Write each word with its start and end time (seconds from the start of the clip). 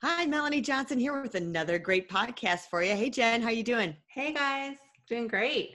Hi, 0.00 0.26
Melanie 0.26 0.60
Johnson 0.60 0.96
here 0.96 1.20
with 1.20 1.34
another 1.34 1.76
great 1.76 2.08
podcast 2.08 2.68
for 2.70 2.84
you. 2.84 2.94
Hey, 2.94 3.10
Jen, 3.10 3.42
how 3.42 3.48
you 3.48 3.64
doing? 3.64 3.96
Hey, 4.06 4.32
guys. 4.32 4.76
Doing 5.08 5.26
great. 5.26 5.74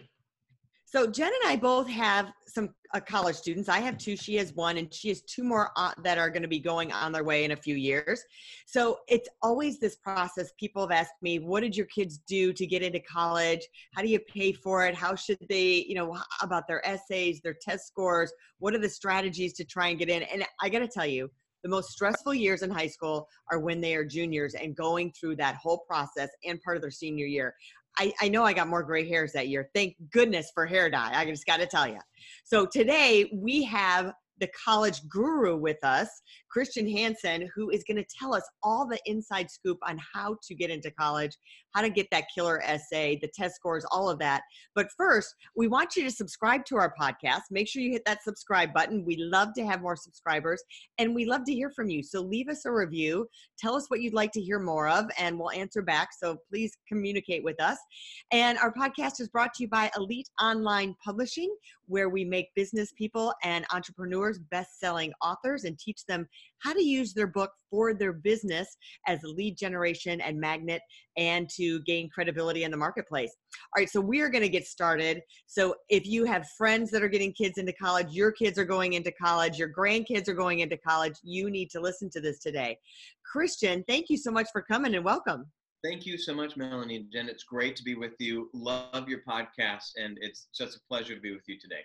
So 0.86 1.05
Jen 1.08 1.34
and 1.41 1.52
I 1.52 1.58
both 1.58 1.90
have 1.90 2.31
some 2.48 2.70
uh, 2.94 3.02
college 3.02 3.36
students. 3.36 3.67
I 3.67 3.81
have 3.81 3.98
two. 3.98 4.16
She 4.16 4.36
has 4.36 4.54
one, 4.54 4.78
and 4.78 4.94
she 4.94 5.09
has 5.09 5.23
two 5.23 5.44
more 5.44 5.72
uh, 5.76 5.91
that 6.04 6.17
are 6.17 6.30
going 6.30 6.41
to 6.41 6.48
be 6.48 6.62
going 6.62 6.90
on 6.94 7.12
their 7.12 7.26
way 7.26 7.44
in 7.44 7.52
a 7.52 7.55
few 7.58 7.76
years. 7.76 8.23
So 8.66 9.00
it's 9.09 9.28
always 9.41 9.78
this 9.78 9.98
process. 9.98 10.53
People 10.58 10.88
have 10.88 10.98
asked 10.98 11.22
me, 11.22 11.40
"What 11.40 11.59
did 11.59 11.76
your 11.76 11.88
kids 11.88 12.20
do 12.26 12.53
to 12.53 12.66
get 12.66 12.81
into 12.81 13.02
college? 13.02 13.67
How 13.94 14.03
do 14.03 14.08
you 14.08 14.20
pay 14.20 14.53
for 14.53 14.86
it? 14.86 14.95
How 14.95 15.16
should 15.16 15.40
they, 15.50 15.84
you 15.86 15.95
know, 15.95 16.17
about 16.42 16.66
their 16.70 16.86
essays, 16.88 17.42
their 17.42 17.58
test 17.62 17.88
scores? 17.88 18.31
What 18.59 18.73
are 18.73 18.80
the 18.80 18.88
strategies 18.88 19.52
to 19.55 19.66
try 19.66 19.90
and 19.90 20.00
get 20.00 20.09
in?" 20.09 20.23
And 20.23 20.45
I 20.62 20.70
got 20.70 20.80
to 20.80 20.88
tell 20.88 21.08
you, 21.08 21.30
the 21.63 21.70
most 21.70 21.91
stressful 21.91 22.34
years 22.34 22.62
in 22.62 22.70
high 22.70 22.88
school 22.88 23.27
are 23.52 23.59
when 23.59 23.81
they 23.81 23.95
are 23.95 24.05
juniors 24.05 24.53
and 24.53 24.76
going 24.76 25.12
through 25.12 25.38
that 25.38 25.55
whole 25.55 25.80
process 25.88 26.30
and 26.45 26.62
part 26.62 26.76
of 26.76 26.81
their 26.81 26.91
senior 26.91 27.26
year. 27.26 27.55
I, 27.97 28.14
I 28.22 28.28
know 28.28 28.44
I 28.44 28.53
got 28.53 28.67
more 28.67 28.83
gray 28.83 29.08
hairs 29.08 29.33
that 29.33 29.47
year. 29.50 29.70
Thank 29.73 29.95
goodness 30.11 30.52
for 30.53 30.66
hair 30.66 30.89
dye. 30.89 31.11
I 31.14 31.25
just 31.25 31.45
got 31.45 31.58
to 31.58 31.67
tell 31.67 31.88
you. 31.88 32.00
So 32.44 32.66
today 32.66 33.31
we 33.33 33.64
have 33.64 34.14
the 34.39 34.50
college 34.66 35.08
guru 35.08 35.55
with 35.55 35.78
us, 35.83 36.09
Christian 36.54 36.88
Hansen, 36.88 37.50
who 37.56 37.72
is 37.72 37.84
going 37.84 37.98
to 37.98 38.06
tell 38.06 38.36
us 38.36 38.48
all 38.62 38.88
the 38.88 39.00
inside 39.08 39.50
scoop 39.50 39.80
on 39.82 40.00
how 40.14 40.38
to 40.44 40.54
get 40.54 40.70
into 40.70 40.92
college, 40.92 41.36
how 41.73 41.82
to 41.82 41.90
get 41.90 42.08
that 42.12 42.26
killer 42.34 42.62
essay, 42.64 43.18
the 43.20 43.28
test 43.34 43.56
scores, 43.56 43.84
all 43.92 44.08
of 44.08 44.20
that. 44.20 44.44
But 44.76 44.88
first, 44.95 45.34
we 45.56 45.68
want 45.68 45.95
you 45.95 46.04
to 46.04 46.12
subscribe 46.12 46.64
to 46.66 46.76
our 46.78 46.94
podcast. 47.00 47.42
Make 47.50 47.68
sure 47.68 47.82
you 47.82 47.92
hit 47.92 48.06
that 48.06 48.23
subscribe 48.23 48.72
button. 48.72 49.04
We 49.04 49.18
love 49.18 49.56
to 49.56 49.66
have 49.66 49.82
more 49.82 49.95
subscribers 49.95 50.64
and 51.00 51.16
we 51.16 51.26
love 51.26 51.44
to 51.45 51.54
hear 51.54 51.72
from 51.72 51.90
you. 51.90 52.04
So 52.04 52.22
leave 52.22 52.50
us 52.50 52.66
a 52.66 52.72
review. 52.72 53.28
Tell 53.58 53.76
us 53.76 53.86
what 53.88 54.02
you'd 54.02 54.14
like 54.14 54.32
to 54.34 54.42
hear 54.42 54.60
more 54.60 54.88
of, 54.88 55.06
and 55.17 55.40
we'll 55.40 55.52
answer 55.52 55.82
back. 55.82 56.10
So 56.16 56.38
please 56.50 56.78
communicate 56.88 57.44
with 57.44 57.60
us. 57.60 57.80
And 58.32 58.60
our 58.60 58.72
podcast 58.72 59.20
is 59.20 59.28
brought 59.28 59.56
to 59.56 59.64
you 59.64 59.70
by 59.70 59.90
Elite 59.98 60.30
Online 60.40 60.95
Publishing, 61.04 61.56
where 61.88 62.10
we 62.10 62.23
make 62.23 62.54
business 62.56 62.92
people 62.95 63.34
and 63.44 63.66
entrepreneurs 63.73 64.40
best 64.52 64.80
selling 64.80 65.12
authors 65.22 65.64
and 65.64 65.80
teach 65.80 66.06
them 66.06 66.28
how 66.59 66.73
to 66.73 66.83
use 66.83 67.13
their 67.13 67.27
book 67.27 67.52
for 67.69 67.94
their 67.94 68.13
business 68.13 68.77
as 69.08 69.23
a 69.23 69.27
lead 69.27 69.58
generation 69.58 70.22
and 70.22 70.39
magnet 70.39 70.81
and 71.17 71.49
to 71.49 71.81
gain 71.81 72.09
credibility 72.09 72.63
in 72.63 72.72
the 72.72 72.77
marketplace. 72.77 73.36
All 73.75 73.81
right, 73.81 73.89
so 73.89 73.99
we 73.99 74.22
are 74.22 74.30
going 74.30 74.44
to 74.44 74.49
get 74.49 74.66
started. 74.66 75.21
So 75.45 75.75
if 75.89 76.05
you 76.05 76.25
have 76.25 76.47
friends 76.58 76.89
that 76.91 77.03
are 77.03 77.09
getting 77.09 77.33
kids 77.33 77.58
into 77.58 77.73
college, 77.73 78.11
your 78.11 78.31
kids 78.31 78.58
are 78.58 78.66
going 78.66 78.94
into 78.94 79.11
college, 79.11 79.58
your 79.58 79.71
grandkids 79.73 80.27
are 80.27 80.33
going 80.33 80.59
into 80.59 80.77
college, 80.77 81.16
you 81.23 81.49
need 81.49 81.69
to 81.71 81.81
listen 81.81 82.09
to 82.11 82.21
this 82.21 82.39
today. 82.39 82.77
Christian, 83.30 83.83
thank 83.88 84.09
you 84.09 84.17
so 84.17 84.31
much 84.31 84.47
for 84.52 84.61
coming 84.61 84.95
and 84.95 85.03
welcome. 85.03 85.45
Thank 85.83 86.05
you 86.05 86.17
so 86.17 86.33
much, 86.33 86.55
Melanie 86.55 86.95
and 86.95 87.11
Jen. 87.11 87.27
It's 87.27 87.44
great 87.44 87.75
to 87.75 87.83
be 87.83 87.94
with 87.94 88.14
you. 88.17 88.49
Love 88.53 89.09
your 89.09 89.19
podcast, 89.27 89.91
and 89.97 90.17
it's 90.21 90.47
just 90.58 90.77
a 90.77 90.80
pleasure 90.88 91.14
to 91.14 91.19
be 91.19 91.33
with 91.33 91.43
you 91.45 91.59
today. 91.59 91.82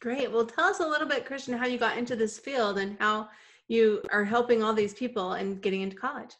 Great. 0.00 0.30
Well, 0.30 0.44
tell 0.44 0.66
us 0.66 0.80
a 0.80 0.86
little 0.86 1.08
bit, 1.08 1.24
Christian, 1.24 1.56
how 1.56 1.64
you 1.64 1.78
got 1.78 1.96
into 1.96 2.16
this 2.16 2.38
field 2.38 2.76
and 2.76 2.98
how 3.00 3.30
you 3.68 4.02
are 4.10 4.24
helping 4.24 4.62
all 4.62 4.74
these 4.74 4.94
people 4.94 5.32
and 5.32 5.60
getting 5.62 5.80
into 5.80 5.96
college. 5.96 6.32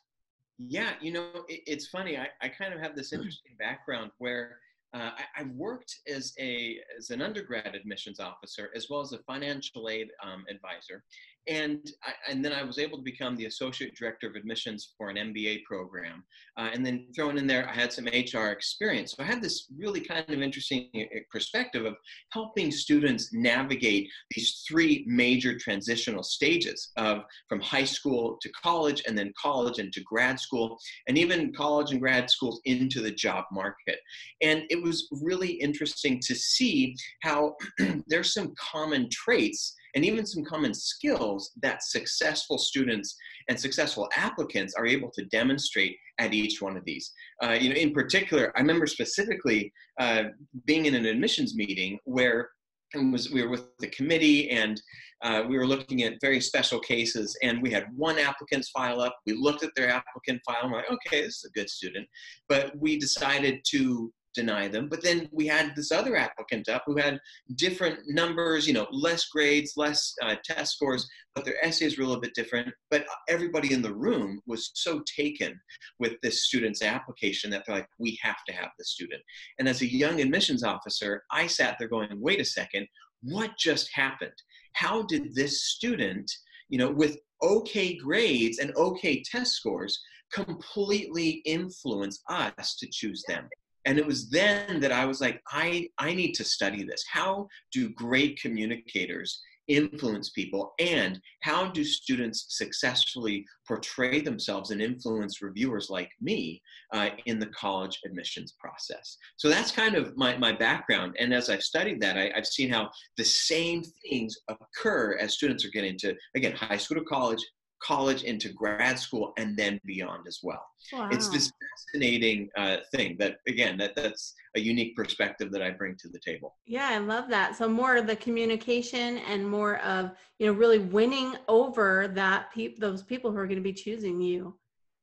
Yeah, 0.59 0.93
you 1.01 1.13
know, 1.13 1.45
it, 1.49 1.63
it's 1.67 1.87
funny. 1.87 2.17
I, 2.17 2.29
I 2.41 2.49
kind 2.49 2.73
of 2.73 2.81
have 2.81 2.95
this 2.95 3.13
interesting 3.13 3.53
background 3.59 4.13
where 4.19 4.59
uh, 4.95 5.11
I, 5.37 5.41
I, 5.41 5.45
worked 5.57 5.97
as 6.07 6.33
a 6.39 6.79
as 6.97 7.11
an 7.11 7.21
undergrad 7.21 7.75
admissions 7.75 8.21
officer 8.21 8.71
as 8.77 8.89
well 8.89 9.01
as 9.01 9.13
a 9.13 9.19
financial 9.19 9.89
aid 9.89 10.09
um, 10.23 10.45
advisor, 10.49 11.03
and 11.49 11.91
I, 12.03 12.13
and 12.31 12.45
then 12.45 12.53
I 12.53 12.63
was 12.63 12.79
able 12.79 12.99
to 12.99 13.05
become 13.05 13.37
the 13.37 13.47
associate 13.47 13.95
director 13.95 14.29
of 14.29 14.35
admissions 14.35 14.95
for 14.97 15.11
an 15.11 15.17
MBA 15.17 15.65
program. 15.65 16.25
Uh, 16.57 16.71
and 16.73 16.85
then 16.85 17.07
thrown 17.15 17.37
in 17.37 17.47
there, 17.47 17.69
I 17.69 17.75
had 17.75 17.93
some 17.93 18.07
HR 18.07 18.49
experience. 18.49 19.15
So 19.17 19.23
I 19.23 19.27
had 19.27 19.43
this 19.43 19.67
really 19.77 20.01
kind 20.01 20.25
of 20.29 20.41
interesting 20.41 20.89
uh, 20.95 21.19
perspective 21.31 21.85
of 21.85 21.95
helping 22.31 22.71
students 22.71 23.33
navigate 23.33 24.09
these 24.35 24.65
three 24.67 25.05
major 25.07 25.59
transitional 25.59 26.23
stages 26.23 26.93
of 26.97 27.23
from 27.49 27.61
high 27.61 27.85
school 27.85 28.39
to 28.41 28.51
college, 28.51 29.03
and 29.07 29.17
then 29.17 29.33
college 29.41 29.79
into 29.79 30.01
grad 30.03 30.41
school, 30.41 30.79
and 31.09 31.19
even 31.19 31.53
college 31.53 31.91
and 31.91 32.01
grad 32.01 32.31
schools 32.31 32.61
into 32.65 33.01
the 33.01 33.11
job 33.11 33.45
market. 33.53 33.99
And 34.41 34.63
it 34.71 34.83
was 34.83 35.09
really 35.23 35.53
interesting 35.53 36.21
to 36.21 36.35
see 36.35 36.95
how 37.23 37.57
there's 38.07 38.33
some 38.33 38.55
common 38.59 39.09
traits 39.11 39.75
and 39.95 40.05
even 40.05 40.27
some 40.27 40.45
common 40.45 40.75
skills 40.75 41.53
that 41.63 41.83
successful 41.83 42.59
students 42.59 43.17
and 43.49 43.59
successful 43.59 44.09
applicants 44.17 44.75
are 44.75 44.87
able 44.87 45.11
to 45.11 45.25
demonstrate 45.27 45.97
at 46.19 46.33
each 46.33 46.61
one 46.61 46.77
of 46.77 46.85
these. 46.85 47.13
Uh, 47.43 47.53
you 47.53 47.69
know, 47.69 47.77
in 47.77 47.93
particular, 47.93 48.53
I 48.57 48.61
remember 48.61 48.87
specifically 48.87 49.73
uh, 50.01 50.25
being 50.65 50.87
in 50.87 50.95
an 50.95 51.07
admissions 51.07 51.55
meeting 51.55 51.99
where 52.05 52.51
was 52.95 53.31
we 53.31 53.43
were 53.43 53.51
with 53.51 53.77
the 53.79 53.89
committee 53.89 54.51
and 54.51 54.81
uh, 55.23 55.43
we 55.49 55.57
were 55.57 55.67
looking 55.67 56.03
at 56.03 56.21
very 56.21 56.41
special 56.41 56.79
cases 56.79 57.37
and 57.43 57.61
we 57.61 57.71
had 57.71 57.87
one 57.97 58.19
applicant's 58.19 58.71
file 58.71 59.01
up 59.01 59.17
we 59.27 59.33
looked 59.33 59.65
at 59.65 59.71
their 59.75 59.89
applicant 59.89 60.41
file 60.47 60.59
and 60.63 60.71
we're 60.71 60.79
like 60.79 60.91
okay 60.91 61.23
this 61.23 61.39
is 61.39 61.45
a 61.45 61.59
good 61.59 61.69
student 61.69 62.07
but 62.49 62.73
we 62.79 62.97
decided 62.99 63.61
to 63.65 64.13
deny 64.35 64.69
them. 64.69 64.89
But 64.89 65.03
then 65.03 65.29
we 65.33 65.47
had 65.47 65.75
this 65.75 65.93
other 65.93 66.17
applicant 66.17 66.69
up 66.69 66.83
who 66.87 66.97
had 66.97 67.21
different 67.57 68.01
numbers, 68.09 68.67
you 68.67 68.75
know, 68.75 68.87
less 68.91 69.27
grades, 69.27 69.75
less 69.77 70.15
uh, 70.23 70.37
test 70.45 70.75
scores, 70.75 71.09
but 71.35 71.45
their 71.45 71.65
essays 71.65 71.97
were 71.97 72.05
a 72.05 72.07
little 72.07 72.21
bit 72.21 72.35
different. 72.35 72.73
But 72.91 73.07
everybody 73.29 73.73
in 73.73 73.83
the 73.83 73.95
room 73.95 74.41
was 74.47 74.71
so 74.75 75.03
taken 75.17 75.59
with 75.99 76.15
this 76.23 76.45
student's 76.45 76.83
application 76.83 77.51
that 77.51 77.65
they're 77.67 77.77
like, 77.77 77.89
we 77.99 78.19
have 78.23 78.45
to 78.49 78.55
have 78.55 78.71
the 78.79 78.85
student. 78.85 79.23
And 79.59 79.69
as 79.69 79.83
a 79.83 79.93
young 79.93 80.21
admissions 80.21 80.65
officer, 80.65 81.23
I 81.31 81.47
sat 81.47 81.77
there 81.79 81.89
going, 81.89 82.09
wait 82.21 82.41
a 82.41 82.45
second, 82.45 82.87
what 83.23 83.53
just 83.59 83.89
happened? 83.95 84.33
How 84.75 85.03
did 85.03 85.35
this 85.35 85.65
student, 85.65 86.31
you 86.69 86.79
know, 86.79 86.91
with 86.91 87.19
okay 87.43 87.97
grades 87.97 88.59
and 88.59 88.75
okay 88.77 89.23
test 89.23 89.53
scores, 89.53 90.01
completely 90.33 91.43
influence 91.45 92.21
us 92.29 92.77
to 92.77 92.89
choose 92.91 93.23
them 93.29 93.49
and 93.85 93.99
it 93.99 94.07
was 94.07 94.29
then 94.31 94.81
that 94.81 94.93
i 94.93 95.05
was 95.05 95.21
like 95.21 95.41
i 95.49 95.89
i 95.99 96.13
need 96.15 96.33
to 96.33 96.45
study 96.45 96.85
this. 96.85 97.05
How 97.11 97.49
do 97.73 97.91
great 97.91 98.41
communicators 98.41 99.41
influence 99.67 100.29
people? 100.31 100.75
And 100.79 101.19
how 101.41 101.69
do 101.71 101.85
students 101.85 102.47
successfully 102.51 103.47
portray 103.67 104.21
themselves 104.21 104.71
and 104.71 104.83
influence 104.83 105.41
reviewers 105.41 105.89
like 105.89 106.11
me 106.21 106.61
uh, 106.93 107.11
in 107.25 107.39
the 107.39 107.47
college 107.47 107.99
admissions 108.05 108.55
process? 108.59 109.17
So 109.37 109.49
that's 109.49 109.71
kind 109.71 109.95
of 109.95 110.17
my, 110.19 110.37
my 110.37 110.53
background. 110.53 111.17
And 111.19 111.33
as 111.33 111.49
i've 111.49 111.63
studied 111.63 112.01
that 112.03 112.17
I, 112.17 112.31
i've 112.37 112.47
seen 112.47 112.71
how 112.71 112.91
the 113.17 113.25
same 113.25 113.83
things 114.09 114.37
occur 114.49 115.17
as 115.21 115.35
students 115.35 115.65
are 115.65 115.71
getting 115.71 115.97
to 115.99 116.15
again 116.35 116.53
high 116.53 116.77
school 116.77 116.99
to 116.99 117.05
college 117.05 117.45
college 117.85 118.23
into 118.23 118.49
grad 118.49 118.99
school 118.99 119.33
and 119.37 119.57
then 119.57 119.79
beyond 119.85 120.27
as 120.27 120.41
well. 120.43 120.65
Wow. 120.93 121.09
it's 121.11 121.29
this 121.29 121.51
fascinating 121.63 122.49
uh, 122.57 122.79
thing 122.95 123.17
that 123.19 123.37
again 123.47 123.77
that 123.79 123.95
that's 123.95 124.35
a 124.55 124.61
unique 124.61 124.95
perspective 124.97 125.51
that 125.53 125.63
i 125.63 125.71
bring 125.71 125.97
to 126.01 126.09
the 126.09 126.19
table. 126.19 126.57
Yeah 126.67 126.89
i 126.91 126.99
love 126.99 127.29
that. 127.29 127.57
So 127.57 127.69
more 127.69 127.97
of 127.97 128.07
the 128.07 128.17
communication 128.17 129.19
and 129.19 129.49
more 129.49 129.77
of 129.81 130.13
you 130.39 130.47
know 130.47 130.53
really 130.53 130.79
winning 130.79 131.37
over 131.49 132.09
that 132.15 132.53
pe- 132.55 132.77
those 132.77 133.03
people 133.03 133.31
who 133.31 133.39
are 133.39 133.47
going 133.47 133.63
to 133.65 133.71
be 133.73 133.73
choosing 133.73 134.21
you. 134.21 134.57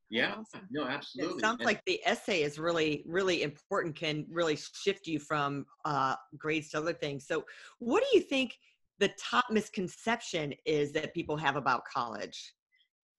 Yeah 0.10 0.36
awesome. 0.40 0.68
no 0.72 0.86
absolutely. 0.86 1.38
it 1.38 1.42
sounds 1.42 1.60
and, 1.60 1.66
like 1.66 1.82
the 1.86 2.02
essay 2.06 2.42
is 2.42 2.58
really 2.58 3.04
really 3.06 3.44
important 3.44 3.96
can 3.96 4.26
really 4.30 4.58
shift 4.58 5.08
you 5.08 5.20
from 5.20 5.66
uh, 5.86 6.16
grades 6.38 6.70
to 6.70 6.80
other 6.80 6.94
things. 6.94 7.28
So 7.28 7.46
what 7.80 8.04
do 8.04 8.18
you 8.18 8.24
think 8.24 8.58
the 9.00 9.12
top 9.20 9.46
misconception 9.50 10.54
is 10.66 10.92
that 10.94 11.14
people 11.14 11.36
have 11.36 11.56
about 11.56 11.84
college 11.86 12.54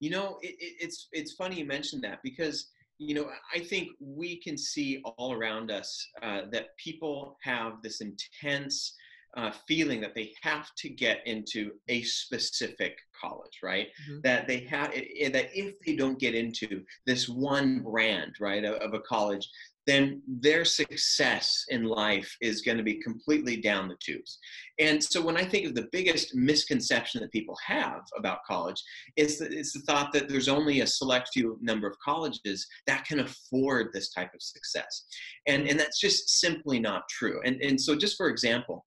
you 0.02 0.10
know, 0.10 0.36
it, 0.42 0.56
it, 0.58 0.74
it's 0.80 1.08
it's 1.12 1.34
funny 1.34 1.60
you 1.60 1.64
mentioned 1.64 2.02
that 2.02 2.18
because 2.24 2.66
you 2.98 3.14
know 3.14 3.26
I 3.54 3.60
think 3.60 3.90
we 4.00 4.40
can 4.40 4.58
see 4.58 5.00
all 5.16 5.32
around 5.32 5.70
us 5.70 6.04
uh, 6.22 6.42
that 6.50 6.76
people 6.76 7.38
have 7.44 7.74
this 7.84 8.00
intense 8.00 8.96
uh, 9.36 9.52
feeling 9.68 10.00
that 10.00 10.16
they 10.16 10.32
have 10.42 10.74
to 10.78 10.88
get 10.88 11.24
into 11.24 11.70
a 11.88 12.02
specific 12.02 12.98
college, 13.18 13.60
right? 13.62 13.88
Mhm. 14.10 14.22
That 14.24 14.48
they 14.48 14.60
have 14.64 14.90
that 14.90 15.56
if 15.56 15.74
they 15.86 15.94
don't 15.94 16.18
get 16.18 16.34
into 16.34 16.82
this 17.06 17.28
one 17.28 17.80
brand, 17.82 18.34
right, 18.40 18.64
of, 18.64 18.74
of 18.82 18.94
a 18.94 19.00
college, 19.00 19.48
then 19.86 20.22
their 20.26 20.64
success 20.64 21.64
in 21.68 21.84
life 21.84 22.34
is 22.40 22.62
going 22.62 22.76
to 22.76 22.84
be 22.84 23.00
completely 23.02 23.56
down 23.56 23.88
the 23.88 23.96
tubes. 24.00 24.38
And 24.78 25.02
so 25.02 25.20
when 25.20 25.36
I 25.36 25.44
think 25.44 25.66
of 25.66 25.74
the 25.74 25.88
biggest 25.92 26.34
misconception 26.34 27.20
that 27.20 27.32
people 27.32 27.56
have 27.66 28.02
about 28.16 28.44
college, 28.46 28.82
is 29.16 29.38
the, 29.38 29.46
it's 29.46 29.72
the 29.72 29.80
thought 29.80 30.12
that 30.12 30.28
there's 30.28 30.48
only 30.48 30.80
a 30.80 30.86
select 30.86 31.30
few 31.32 31.58
number 31.60 31.88
of 31.88 31.96
colleges 32.04 32.66
that 32.86 33.04
can 33.04 33.20
afford 33.20 33.88
this 33.92 34.12
type 34.12 34.32
of 34.34 34.42
success. 34.42 35.04
And, 35.46 35.68
and 35.68 35.78
that's 35.78 36.00
just 36.00 36.40
simply 36.40 36.78
not 36.78 37.08
true. 37.08 37.40
And, 37.44 37.60
and 37.60 37.80
so 37.80 37.96
just 37.96 38.16
for 38.16 38.28
example, 38.28 38.84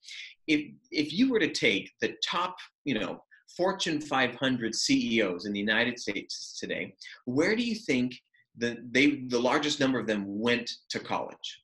if, 0.48 0.72
if 0.92 1.12
you 1.12 1.32
were 1.32 1.40
to 1.40 1.52
take 1.52 1.92
the 2.02 2.16
top, 2.24 2.56
you 2.86 2.98
know, 2.98 3.22
Fortune 3.56 4.02
500 4.02 4.76
CEOs 4.76 5.46
in 5.46 5.54
the 5.54 5.60
United 5.60 6.00
States 6.00 6.58
today, 6.60 6.94
where 7.26 7.56
do 7.56 7.64
you 7.64 7.76
think 7.76 8.16
the 8.58 8.78
they 8.92 9.24
the 9.28 9.40
largest 9.40 9.80
number 9.80 10.00
of 10.00 10.08
them 10.08 10.40
went 10.40 10.70
to 10.90 11.00
college. 11.00 11.62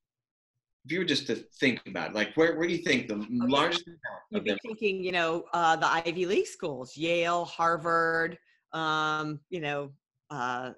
If 0.86 0.92
you 0.92 1.00
were 1.00 1.06
just 1.06 1.28
to 1.28 1.36
think 1.60 1.82
about 1.88 2.10
it, 2.10 2.16
like 2.16 2.36
where 2.36 2.58
where 2.58 2.68
do 2.68 2.74
you 2.74 2.84
think 2.84 3.08
the 3.08 3.26
largest 3.30 3.88
amount 3.88 4.02
You'd 4.32 4.44
be 4.46 4.58
thinking, 4.66 5.04
you 5.04 5.12
know, 5.12 5.46
uh, 5.54 5.76
the 5.76 5.88
Ivy 5.88 6.26
League 6.26 6.48
schools, 6.48 6.96
Yale, 6.96 7.46
Harvard, 7.46 8.38
um, 8.72 9.40
you 9.50 9.60
know, 9.60 9.92
uh, 10.30 10.72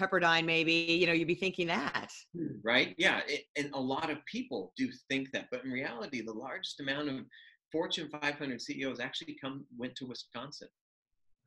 Pepperdine, 0.00 0.44
maybe. 0.44 0.72
You 0.72 1.06
know, 1.06 1.12
you'd 1.12 1.28
be 1.28 1.34
thinking 1.34 1.66
that. 1.66 2.10
Right? 2.62 2.94
Yeah, 2.96 3.20
it, 3.26 3.44
and 3.56 3.70
a 3.74 3.80
lot 3.80 4.10
of 4.10 4.24
people 4.26 4.72
do 4.76 4.88
think 5.08 5.32
that, 5.32 5.46
but 5.50 5.64
in 5.64 5.70
reality, 5.70 6.22
the 6.22 6.32
largest 6.32 6.80
amount 6.80 7.08
of 7.08 7.16
Fortune 7.72 8.08
500 8.08 8.60
CEOs 8.60 9.00
actually 9.00 9.36
come 9.40 9.64
went 9.76 9.96
to 9.96 10.06
Wisconsin. 10.06 10.68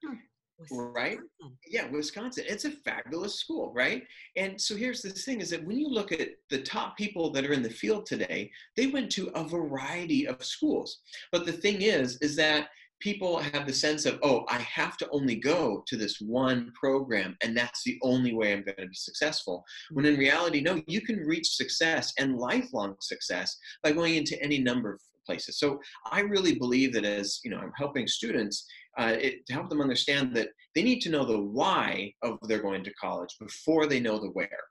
Right? 0.04 0.18
Wisconsin. 0.60 1.30
Yeah, 1.68 1.88
Wisconsin. 1.90 2.46
It's 2.48 2.66
a 2.66 2.72
fabulous 2.72 3.36
school, 3.36 3.72
right? 3.74 4.04
And 4.36 4.60
so 4.60 4.76
here's 4.76 5.02
the 5.02 5.10
thing 5.10 5.42
is 5.42 5.50
that 5.52 5.66
when 5.66 5.78
you 5.78 5.88
look 5.88 6.12
at 6.12 6.30
the 6.50 6.62
top 6.62 6.98
people 6.98 7.32
that 7.32 7.46
are 7.46 7.54
in 7.54 7.64
the 7.64 7.70
field 7.70 8.06
today, 8.06 8.52
they 8.76 8.88
went 8.88 9.12
to 9.12 9.28
a 9.36 9.44
variety 9.44 10.28
of 10.28 10.44
schools. 10.44 11.00
But 11.32 11.46
the 11.46 11.54
thing 11.54 11.82
is, 11.82 12.18
is 12.18 12.36
that 12.38 12.70
people 13.00 13.40
have 13.40 13.66
the 13.66 13.74
sense 13.74 14.06
of, 14.06 14.20
oh, 14.24 14.46
I 14.50 14.58
have 14.58 14.98
to 14.98 15.10
only 15.12 15.36
go 15.36 15.84
to 15.88 15.96
this 15.96 16.20
one 16.20 16.72
program 16.76 17.38
and 17.42 17.56
that's 17.56 17.84
the 17.84 17.98
only 18.04 18.34
way 18.34 18.52
I'm 18.52 18.64
going 18.64 18.76
to 18.78 18.88
be 18.88 18.96
successful. 18.96 19.64
When 19.92 20.06
in 20.06 20.18
reality, 20.18 20.60
no, 20.60 20.82
you 20.86 21.02
can 21.02 21.20
reach 21.20 21.56
success 21.56 22.14
and 22.20 22.38
lifelong 22.38 22.96
success 23.00 23.58
by 23.84 23.94
going 23.94 24.16
into 24.16 24.42
any 24.44 24.60
number 24.60 24.94
of 24.94 25.00
places. 25.26 25.60
So 25.60 25.80
I 26.12 26.22
really 26.22 26.56
believe 26.56 26.92
that 26.94 27.06
as, 27.06 27.40
you 27.44 27.52
know, 27.52 27.60
I'm 27.60 27.72
helping 27.78 28.08
students 28.08 28.66
uh, 28.98 29.16
it, 29.20 29.46
to 29.46 29.54
help 29.54 29.70
them 29.70 29.82
understand 29.82 30.36
that 30.36 30.50
they 30.76 30.84
need 30.84 31.00
to 31.02 31.10
know 31.10 31.26
the 31.26 31.40
why 31.40 32.14
of 32.24 32.38
they're 32.44 32.62
going 32.62 32.84
to 32.84 32.94
college 32.96 33.36
before 33.40 33.86
they 33.86 34.00
know 34.00 34.20
the 34.20 34.30
where. 34.32 34.64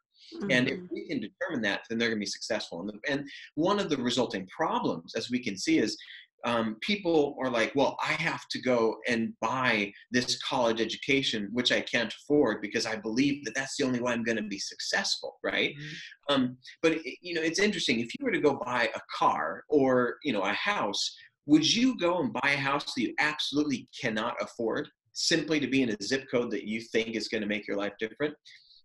And 0.51 0.69
if 0.69 0.79
Mhm. 0.79 0.89
we 0.91 1.09
can 1.09 1.21
determine 1.21 1.63
that, 1.63 1.83
then 1.89 1.99
they're 1.99 2.09
going 2.09 2.19
to 2.21 2.27
be 2.27 2.27
successful. 2.27 2.81
And, 2.81 2.89
the, 2.91 3.11
and 3.11 3.29
one 3.55 3.79
of 3.79 3.89
the 3.89 3.97
resulting 3.97 4.47
problems, 4.49 5.15
as 5.15 5.31
we 5.31 5.39
can 5.43 5.57
see, 5.57 5.79
is 5.79 5.97
um, 6.45 6.77
people 6.83 7.37
are 7.43 7.51
like, 7.51 7.75
well, 7.75 7.97
I 8.01 8.13
have 8.13 8.47
to 8.51 8.61
go 8.61 8.99
and 9.09 9.33
buy 9.41 9.93
this 10.13 10.41
college 10.43 10.81
education, 10.81 11.49
which 11.53 11.73
I 11.73 11.81
can't 11.81 12.15
afford 12.15 12.63
because 12.63 12.87
I 12.87 12.95
believe 12.97 13.45
that 13.45 13.55
that's 13.57 13.77
the 13.77 13.85
only 13.85 14.01
way 14.01 14.13
I'm 14.13 14.23
going 14.23 14.37
to 14.37 14.43
be 14.43 14.59
successful, 14.59 15.39
right? 15.43 15.75
Mhm. 15.75 15.95
Um, 16.29 16.59
but 16.83 17.05
you 17.23 17.35
know, 17.35 17.43
it's 17.43 17.59
interesting. 17.59 17.99
If 18.01 18.11
you 18.19 18.25
were 18.25 18.31
to 18.31 18.41
go 18.41 18.55
buy 18.55 18.89
a 18.95 19.01
car 19.17 19.65
or 19.69 20.19
you 20.23 20.33
know 20.33 20.43
a 20.43 20.53
house, 20.53 21.17
would 21.49 21.75
you 21.75 21.97
go 21.97 22.21
and 22.21 22.33
buy 22.33 22.51
a 22.51 22.57
house 22.57 22.93
that 22.95 23.01
you 23.01 23.15
absolutely 23.19 23.89
cannot 23.99 24.37
afford 24.41 24.87
simply 25.15 25.59
to 25.59 25.67
be 25.67 25.83
in 25.83 25.89
a 25.91 25.97
zip 26.03 26.27
code 26.31 26.51
that 26.51 26.65
you 26.65 26.81
think 26.81 27.17
is 27.17 27.29
going 27.29 27.41
to 27.41 27.49
make 27.49 27.67
your 27.67 27.79
life 27.79 27.95
different? 27.99 28.35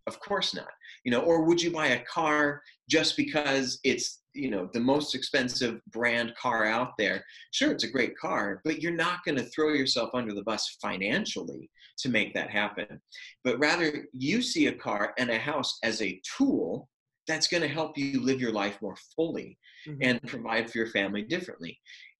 Of 0.07 0.19
course 0.19 0.55
not. 0.55 0.71
You 1.03 1.11
know, 1.11 1.21
or 1.21 1.43
would 1.43 1.61
you 1.61 1.71
buy 1.71 1.87
a 1.87 2.03
car 2.05 2.61
just 2.89 3.17
because 3.17 3.79
it's 3.83 4.21
you 4.33 4.49
know 4.49 4.69
the 4.73 4.79
most 4.79 5.13
expensive 5.13 5.81
brand 5.91 6.33
car 6.35 6.65
out 6.65 6.93
there? 6.97 7.23
Sure, 7.51 7.71
it's 7.71 7.83
a 7.83 7.91
great 7.91 8.17
car, 8.17 8.61
but 8.63 8.81
you're 8.81 8.95
not 8.95 9.23
going 9.25 9.37
to 9.37 9.43
throw 9.45 9.73
yourself 9.73 10.09
under 10.13 10.33
the 10.33 10.43
bus 10.43 10.77
financially 10.81 11.69
to 11.99 12.09
make 12.09 12.33
that 12.33 12.49
happen. 12.49 13.01
But 13.43 13.59
rather, 13.59 14.07
you 14.13 14.41
see 14.41 14.67
a 14.67 14.73
car 14.73 15.13
and 15.17 15.29
a 15.29 15.37
house 15.37 15.79
as 15.83 16.01
a 16.01 16.19
tool 16.37 16.89
that's 17.27 17.47
going 17.47 17.63
to 17.63 17.69
help 17.69 17.97
you 17.97 18.19
live 18.21 18.41
your 18.41 18.51
life 18.51 18.77
more 18.81 18.97
fully 19.15 19.57
Mhm. 19.87 19.97
and 20.01 20.21
provide 20.23 20.69
for 20.69 20.77
your 20.77 20.87
family 20.87 21.21
differently. 21.21 21.77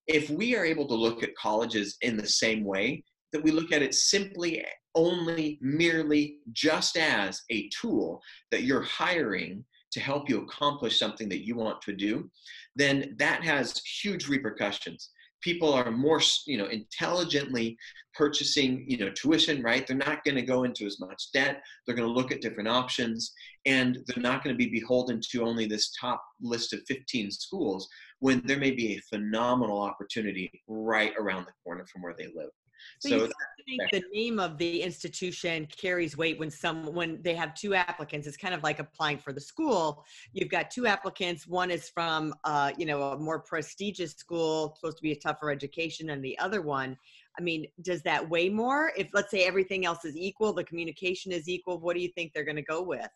If 0.08 0.30
we 0.30 0.56
are 0.56 0.66
able 0.66 0.88
to 0.88 0.96
look 0.96 1.24
at 1.24 1.36
colleges 1.36 1.98
in 2.02 2.18
the 2.18 2.28
same 2.28 2.64
way, 2.64 3.04
that 3.32 3.44
we 3.44 3.52
look 3.52 3.72
at 3.72 3.82
it 3.82 3.96
simply 3.96 4.64
only 4.96 5.58
merely 5.62 6.38
just 6.52 6.98
as 6.98 7.42
a 7.50 7.70
tool 7.70 8.22
that 8.52 8.64
you're 8.64 8.84
hiring 8.84 9.66
to 9.92 10.00
help 10.00 10.30
you 10.30 10.42
accomplish 10.42 10.98
something 11.00 11.30
that 11.30 11.46
you 11.46 11.56
want 11.56 11.82
to 11.82 11.94
do, 11.94 12.30
then 12.76 13.16
that 13.18 13.44
has 13.44 13.82
huge 14.02 14.28
repercussions. 14.28 15.10
People 15.42 15.74
are 15.74 15.92
more, 15.92 16.22
you 16.48 16.58
know, 16.58 16.68
intelligently 16.68 17.78
purchasing, 18.16 18.86
you 18.88 18.98
know, 18.98 19.10
tuition, 19.10 19.62
right? 19.62 19.86
They're 19.86 19.98
not 19.98 20.24
going 20.24 20.36
to 20.36 20.42
go 20.42 20.64
into 20.64 20.86
as 20.86 21.00
much 21.00 21.32
debt. 21.34 21.62
They're 21.86 21.96
going 21.96 22.08
to 22.08 22.14
look 22.14 22.32
at 22.32 22.42
different 22.42 22.70
options, 22.70 23.34
and 23.66 23.98
they're 24.08 24.24
not 24.24 24.44
going 24.44 24.56
to 24.56 24.58
be 24.58 24.70
beholden 24.72 25.20
to 25.32 25.44
only 25.44 25.66
this 25.66 25.92
top 26.00 26.24
list 26.42 26.74
of 26.74 26.82
15 26.88 27.30
schools 27.32 27.88
when 28.24 28.42
there 28.46 28.58
may 28.58 28.72
be 28.72 28.94
a 28.94 29.02
phenomenal 29.02 29.82
opportunity 29.82 30.50
right 30.70 31.14
around 31.20 31.44
the 31.44 31.52
corner 31.62 31.86
from 31.86 32.02
where 32.02 32.16
they 32.18 32.28
live. 32.28 32.52
So, 33.00 33.10
So, 33.10 33.26
you 33.58 33.66
think 33.68 33.92
the 33.92 34.04
name 34.14 34.40
of 34.40 34.58
the 34.58 34.82
institution 34.82 35.68
carries 35.68 36.16
weight 36.16 36.40
when 36.40 36.50
some 36.50 36.94
when 36.94 37.22
they 37.22 37.36
have 37.36 37.54
two 37.54 37.74
applicants. 37.76 38.26
It's 38.26 38.38
kind 38.38 38.54
of 38.54 38.64
like 38.64 38.80
applying 38.80 39.18
for 39.18 39.34
the 39.34 39.42
school. 39.42 40.06
You've 40.32 40.48
got 40.48 40.72
two 40.72 40.88
applicants. 40.88 41.48
One 41.48 41.70
is 41.70 41.90
from 41.90 42.34
uh, 42.46 42.72
you 42.78 42.86
know 42.86 43.02
a 43.12 43.18
more 43.18 43.40
prestigious 43.40 44.12
school, 44.14 44.74
supposed 44.78 44.98
to 45.00 45.04
be 45.04 45.12
a 45.12 45.20
tougher 45.20 45.52
education, 45.52 46.12
and 46.12 46.24
the 46.24 46.40
other 46.40 46.62
one. 46.62 46.98
I 47.38 47.42
mean, 47.42 47.68
does 47.82 48.04
that 48.04 48.30
weigh 48.30 48.48
more? 48.48 48.94
If 48.96 49.10
let's 49.14 49.32
say 49.32 49.44
everything 49.44 49.86
else 49.86 50.06
is 50.06 50.16
equal, 50.16 50.54
the 50.54 50.64
communication 50.64 51.34
is 51.34 51.50
equal. 51.50 51.78
What 51.78 51.98
do 51.98 52.02
you 52.02 52.10
think 52.16 52.32
they're 52.34 52.46
going 52.46 52.56
to 52.56 52.62
go 52.78 52.82
with? 52.82 53.10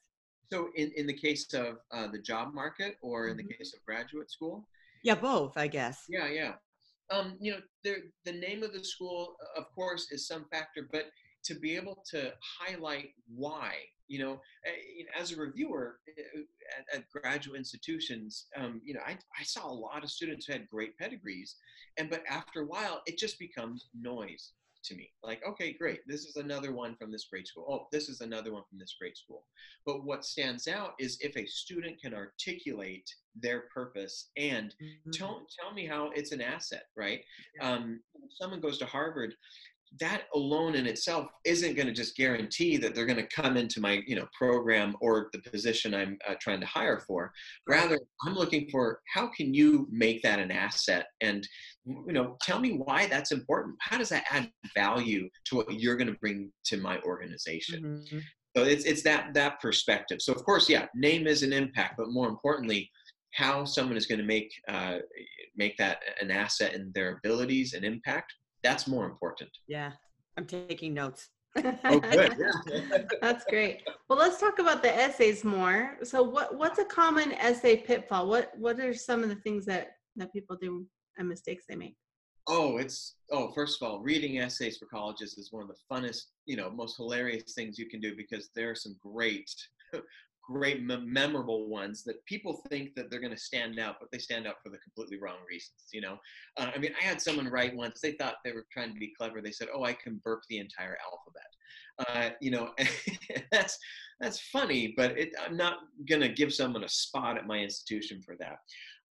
so 0.50 0.70
in, 0.76 0.92
in 0.96 1.06
the 1.06 1.14
case 1.14 1.54
of 1.54 1.80
uh, 1.92 2.08
the 2.08 2.20
job 2.20 2.54
market 2.54 2.96
or 3.02 3.28
in 3.28 3.36
the 3.36 3.44
Mhm. 3.44 3.58
case 3.58 3.74
of 3.74 3.84
graduate 3.86 4.32
school, 4.32 4.66
Yeah, 5.04 5.16
both, 5.16 5.58
I 5.58 5.68
guess. 5.68 6.04
Yeah, 6.10 6.28
yeah. 6.28 6.54
Um, 7.10 7.38
you 7.40 7.52
know, 7.52 7.60
there, 7.84 7.98
the 8.26 8.34
name 8.34 8.64
of 8.64 8.74
the 8.74 8.84
school, 8.84 9.36
of 9.56 9.66
course, 9.74 10.12
is 10.12 10.28
some 10.28 10.46
factor, 10.52 10.90
but 10.92 11.06
to 11.46 11.56
be 11.56 11.76
able 11.76 12.04
to 12.12 12.34
highlight 12.60 13.10
why, 13.34 13.76
you 14.08 14.20
know, 14.20 14.42
eh, 14.66 15.04
as 15.18 15.32
a 15.32 15.38
reviewer 15.38 16.00
eh, 16.18 16.42
at, 16.78 17.00
at 17.00 17.10
graduate 17.10 17.58
institutions, 17.58 18.48
um, 18.58 18.82
you 18.84 18.94
know, 18.94 19.00
I, 19.06 19.18
I 19.40 19.44
saw 19.44 19.70
a 19.70 19.72
lot 19.72 20.04
of 20.04 20.12
students 20.12 20.46
who 20.46 20.54
had 20.54 20.68
great 20.68 20.98
pedigrees, 20.98 21.56
and 21.98 22.10
but 22.10 22.24
after 22.30 22.62
a 22.62 22.66
while, 22.68 23.02
it 23.06 23.18
just 23.18 23.40
becomes 23.40 23.88
noise 23.98 24.52
to 24.88 24.96
me. 24.96 25.12
Like, 25.24 25.42
okay, 25.48 25.74
great, 25.74 26.02
this 26.08 26.26
is 26.26 26.38
another 26.38 26.72
one 26.74 26.96
from 26.96 27.12
this 27.12 27.28
great 27.30 27.48
school. 27.48 27.66
Oh, 27.70 27.88
this 27.92 28.10
is 28.10 28.22
another 28.22 28.54
one 28.54 28.64
from 28.70 28.80
this 28.80 28.96
great 29.00 29.18
school. 29.18 29.46
But 29.86 30.04
what 30.04 30.26
stands 30.26 30.68
out 30.68 30.94
is 31.00 31.18
if 31.22 31.36
a 31.36 31.46
student 31.46 32.00
can 32.02 32.14
articulate 32.14 33.10
their 33.36 33.62
purpose 33.74 34.32
and 34.38 34.74
Mhm. 34.82 35.12
tell, 35.12 35.48
tell 35.60 35.74
me 35.74 35.86
how 35.86 36.12
it's 36.12 36.32
an 36.32 36.42
asset, 36.42 36.86
right? 36.96 37.24
Um, 37.60 38.04
someone 38.30 38.62
goes 38.62 38.78
to 38.80 38.86
Harvard, 38.86 39.36
that 40.00 40.24
alone 40.36 40.76
in 40.76 40.86
itself 40.86 41.28
isn't 41.46 41.76
going 41.76 41.88
to 41.88 41.94
just 41.94 42.16
guarantee 42.16 42.78
that 42.78 42.94
they're 42.94 43.06
going 43.06 43.18
to 43.18 43.36
come 43.36 43.58
into 43.58 43.80
my 43.80 44.02
you 44.06 44.16
know 44.16 44.28
program 44.38 44.96
or 45.02 45.30
the 45.34 45.40
position 45.50 45.94
I'm 45.94 46.18
uh, 46.28 46.36
trying 46.40 46.60
to 46.60 46.68
hire 46.68 47.00
for. 47.00 47.32
Rather, 47.68 48.00
I'm 48.26 48.36
looking 48.36 48.70
for 48.70 49.02
how 49.14 49.28
can 49.28 49.54
you 49.54 49.88
make 49.92 50.22
that 50.24 50.40
an 50.40 50.52
asset 50.52 51.08
and 51.22 51.48
you 51.86 52.14
know 52.14 52.38
tell 52.42 52.60
me 52.60 52.74
why 52.74 53.08
that's 53.08 53.32
important. 53.32 53.76
How 53.82 53.98
does 53.98 54.10
that 54.10 54.26
add 54.30 54.52
value 54.76 55.30
to 55.46 55.56
what 55.56 55.74
you're 55.74 55.98
going 55.98 56.12
to 56.12 56.20
bring 56.20 56.52
to 56.66 56.78
my 56.78 57.00
organization? 57.02 58.06
Mhm. 58.12 58.22
So 58.56 58.64
it's 58.64 58.86
it's 58.86 59.04
that 59.04 59.34
that 59.36 59.62
perspective. 59.62 60.22
So 60.22 60.34
of 60.34 60.44
course, 60.44 60.68
yeah, 60.68 60.88
name 60.96 61.28
is 61.28 61.44
an 61.44 61.54
impact, 61.54 61.96
but 61.98 62.10
more 62.10 62.28
importantly, 62.28 62.90
how 63.34 63.66
someone 63.66 63.98
is 63.98 64.08
going 64.08 64.20
to 64.20 64.26
make 64.26 64.52
uh, 64.68 64.98
make 65.56 65.78
that 65.78 66.00
an 66.22 66.32
asset 66.32 66.74
in 66.74 66.92
their 66.94 67.18
abilities 67.18 67.74
and 67.74 67.86
impact. 67.86 68.34
That's 68.68 68.88
more 68.88 69.06
important. 69.06 69.50
Yeah, 69.68 69.92
I'm 70.38 70.46
taking 70.46 70.94
notes. 70.94 71.30
Oh, 71.86 72.00
good. 72.00 72.36
Yeah. 72.38 72.98
That's 73.22 73.44
great. 73.46 73.82
Well, 74.08 74.20
let's 74.20 74.40
talk 74.40 74.60
about 74.60 74.84
the 74.84 74.94
essays 74.96 75.44
more. 75.44 75.98
So, 76.04 76.22
what 76.22 76.56
what's 76.56 76.78
a 76.78 76.86
common 76.86 77.32
essay 77.32 77.78
pitfall? 77.78 78.28
What 78.28 78.52
what 78.58 78.80
are 78.80 78.94
some 78.94 79.24
of 79.24 79.30
the 79.30 79.36
things 79.38 79.66
that 79.66 79.94
that 80.18 80.32
people 80.34 80.56
do 80.62 80.86
and 81.18 81.28
mistakes 81.28 81.64
they 81.68 81.76
make? 81.76 81.96
Oh, 82.48 82.78
it's 82.78 83.16
oh. 83.32 83.52
First 83.54 83.82
of 83.82 83.88
all, 83.88 84.02
reading 84.02 84.38
essays 84.38 84.78
for 84.78 84.86
colleges 84.86 85.38
is 85.38 85.52
one 85.52 85.64
of 85.64 85.70
the 85.70 85.82
funnest, 85.90 86.26
you 86.46 86.58
know, 86.58 86.70
most 86.70 86.98
hilarious 86.98 87.54
things 87.56 87.80
you 87.80 87.90
can 87.90 88.02
do 88.02 88.16
because 88.16 88.50
there 88.54 88.70
are 88.70 88.76
some 88.76 88.96
great, 89.02 89.50
great 90.48 90.82
memorable 90.82 91.68
ones 91.68 92.04
that 92.04 92.24
people 92.26 92.62
think 92.70 92.96
that 92.96 93.12
they're 93.12 93.20
going 93.20 93.34
to 93.34 93.38
stand 93.40 93.80
out 93.80 93.96
but 94.00 94.10
they 94.12 94.18
stand 94.18 94.48
out 94.48 94.56
for 94.64 94.70
the 94.70 94.78
completely 94.78 95.20
wrong 95.20 95.38
reasons 95.50 95.86
you 95.92 96.02
know? 96.02 96.18
Uh, 96.58 96.72
i 96.74 96.78
mean 96.78 96.92
i 97.02 97.04
had 97.04 97.22
someone 97.22 97.48
write 97.48 97.76
once 97.76 98.00
they 98.02 98.14
thought 98.14 98.36
they 98.44 98.54
were 98.54 98.66
trying 98.72 98.94
to 98.94 99.00
be 99.00 99.14
clever 99.18 99.42
they 99.42 99.52
said 99.52 99.68
oh 99.74 99.84
i 99.84 99.94
can 99.94 100.22
burp 100.24 100.42
the 100.50 100.60
entire 100.60 100.98
alphabet. 101.06 101.44
Uh, 102.00 102.30
you 102.40 102.52
know 102.52 102.72
that's 103.52 103.78
that's 104.20 104.40
funny 104.52 104.94
but 104.96 105.18
it, 105.18 105.30
i'm 105.44 105.58
not 105.58 105.80
going 106.08 106.22
to 106.22 106.30
give 106.30 106.54
someone 106.54 106.84
a 106.84 106.90
spot 106.90 107.38
at 107.38 107.48
my 107.48 107.58
institution 107.58 108.22
for 108.22 108.36
that. 108.40 108.58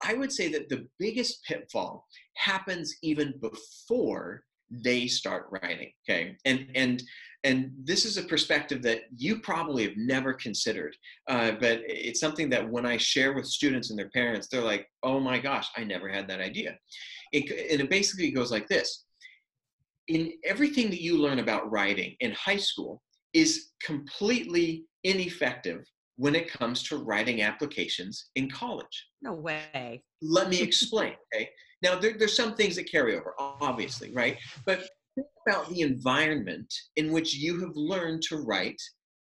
I 0.05 0.15
would 0.15 0.33
say 0.33 0.49
that 0.53 0.69
the 0.69 0.87
biggest 0.99 1.43
pitfall 1.45 2.07
happens 2.37 2.95
even 3.03 3.35
before 3.41 4.45
they 4.71 5.07
start 5.07 5.47
writing 5.51 5.91
okay? 6.09 6.37
And 6.45 6.69
and 6.75 7.03
and 7.47 7.71
this 7.85 8.05
is 8.05 8.17
a 8.17 8.23
perspective 8.23 8.83
that 8.83 9.03
you 9.17 9.41
probably 9.41 9.85
have 9.85 9.97
never 9.97 10.33
considered 10.35 10.95
uh, 11.29 11.53
but 11.53 11.81
it's 11.87 12.21
something 12.21 12.51
that 12.51 12.69
when 12.69 12.85
i 12.85 12.97
share 12.97 13.33
with 13.33 13.47
students 13.47 13.91
and 13.91 13.99
their 13.99 14.11
parents 14.11 14.49
they're 14.49 14.61
like 14.73 14.87
oh 15.03 15.19
my 15.21 15.39
gosh 15.39 15.69
i 15.77 15.85
never 15.85 16.09
had 16.09 16.29
that 16.29 16.41
idea. 16.41 16.77
It, 17.33 17.51
and 17.73 17.81
it 17.81 17.91
basically 17.91 18.31
goes 18.31 18.51
like 18.51 18.69
this. 18.69 19.05
In 20.09 20.33
everything 20.45 20.91
that 20.91 21.03
you 21.03 21.19
learn 21.19 21.41
about 21.41 21.71
writing 21.71 22.15
in 22.21 22.33
high 22.33 22.57
school 22.57 23.03
is 23.35 23.71
completely 23.83 24.85
ineffective 25.05 25.85
when 26.17 26.35
it 26.35 26.51
comes 26.51 26.83
to 26.85 26.97
writing 26.97 27.43
applications 27.43 28.31
in 28.37 28.49
college. 28.49 29.07
No 29.21 29.35
way. 29.35 30.03
Let 30.23 30.49
me 30.49 30.61
explain 30.61 31.15
okay? 31.35 31.51
Now, 31.83 31.99
there, 31.99 32.15
there's 32.19 32.37
some 32.37 32.55
things 32.55 32.77
that 32.77 32.91
carry 32.91 33.17
over, 33.17 33.35
obviously, 33.39 34.13
right? 34.13 34.39
But 34.65 34.89
think 35.17 35.27
about 35.47 35.69
the 35.69 35.81
environment 35.81 36.73
in 36.95 37.11
which 37.11 37.35
you 37.35 37.61
have 37.61 37.75
learned 37.75 38.23
to 38.23 38.37
write 38.37 38.81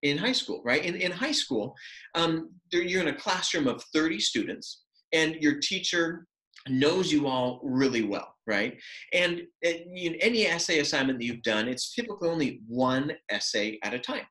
in 0.04 0.18
high 0.18 0.32
school, 0.32 0.62
right? 0.64 0.86
In, 0.86 0.96
in 0.96 1.12
high 1.12 1.34
school, 1.34 1.76
um, 2.16 2.52
you're 2.72 3.02
in 3.02 3.10
a 3.10 3.16
classroom 3.16 3.68
of 3.68 3.84
30 3.94 4.20
students, 4.20 4.84
and 5.12 5.36
your 5.36 5.60
teacher 5.60 6.26
knows 6.68 7.12
you 7.12 7.28
all 7.28 7.60
really 7.64 8.04
well, 8.04 8.34
right? 8.48 8.78
And 9.14 9.42
in 9.62 10.16
any 10.22 10.46
essay 10.46 10.80
assignment 10.80 11.20
that 11.20 11.26
you've 11.26 11.44
done, 11.44 11.68
it's 11.68 11.94
typically 11.94 12.30
only 12.30 12.62
one 12.68 13.12
essay 13.30 13.80
at 13.84 13.94
a 13.94 14.00
time. 14.00 14.26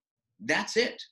That's 0.44 0.76
it. 0.76 1.02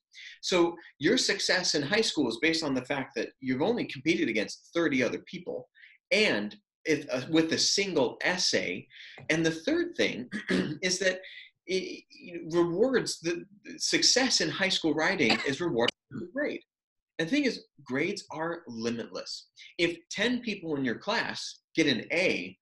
So 0.41 0.77
your 0.99 1.19
success 1.19 1.75
in 1.75 1.83
high 1.83 2.01
school 2.01 2.29
is 2.29 2.39
based 2.41 2.63
on 2.63 2.75
the 2.75 2.85
fact 2.85 3.13
that 3.17 3.31
you've 3.41 3.63
only 3.63 3.85
competed 3.87 4.29
against 4.29 4.71
30 4.75 5.03
other 5.03 5.19
people 5.27 5.69
and 6.13 6.57
if, 6.87 7.07
uh, 7.13 7.23
with 7.31 7.53
a 7.53 7.59
single 7.59 8.17
essay. 8.23 8.87
And 9.31 9.45
the 9.45 9.51
third 9.51 9.97
thing 9.97 10.29
is 10.83 10.99
that 11.01 11.21
it, 11.67 12.05
rewards 12.53 13.21
the, 13.21 13.45
the, 13.65 13.79
success 13.79 14.41
in 14.41 14.49
high 14.49 14.69
school 14.69 14.95
writing 14.95 15.37
is 15.47 15.61
rewarded 15.61 15.95
with 16.11 16.33
grade. 16.33 16.63
And 17.19 17.29
the 17.29 17.31
thing 17.31 17.45
is, 17.45 17.65
grades 17.83 18.25
are 18.31 18.63
limitless. 18.69 19.49
If 19.79 19.97
10 20.11 20.41
people 20.41 20.77
in 20.77 20.85
your 20.85 20.99
class 20.99 21.61
get 21.75 21.87
an 21.87 22.05
A, 22.13 22.57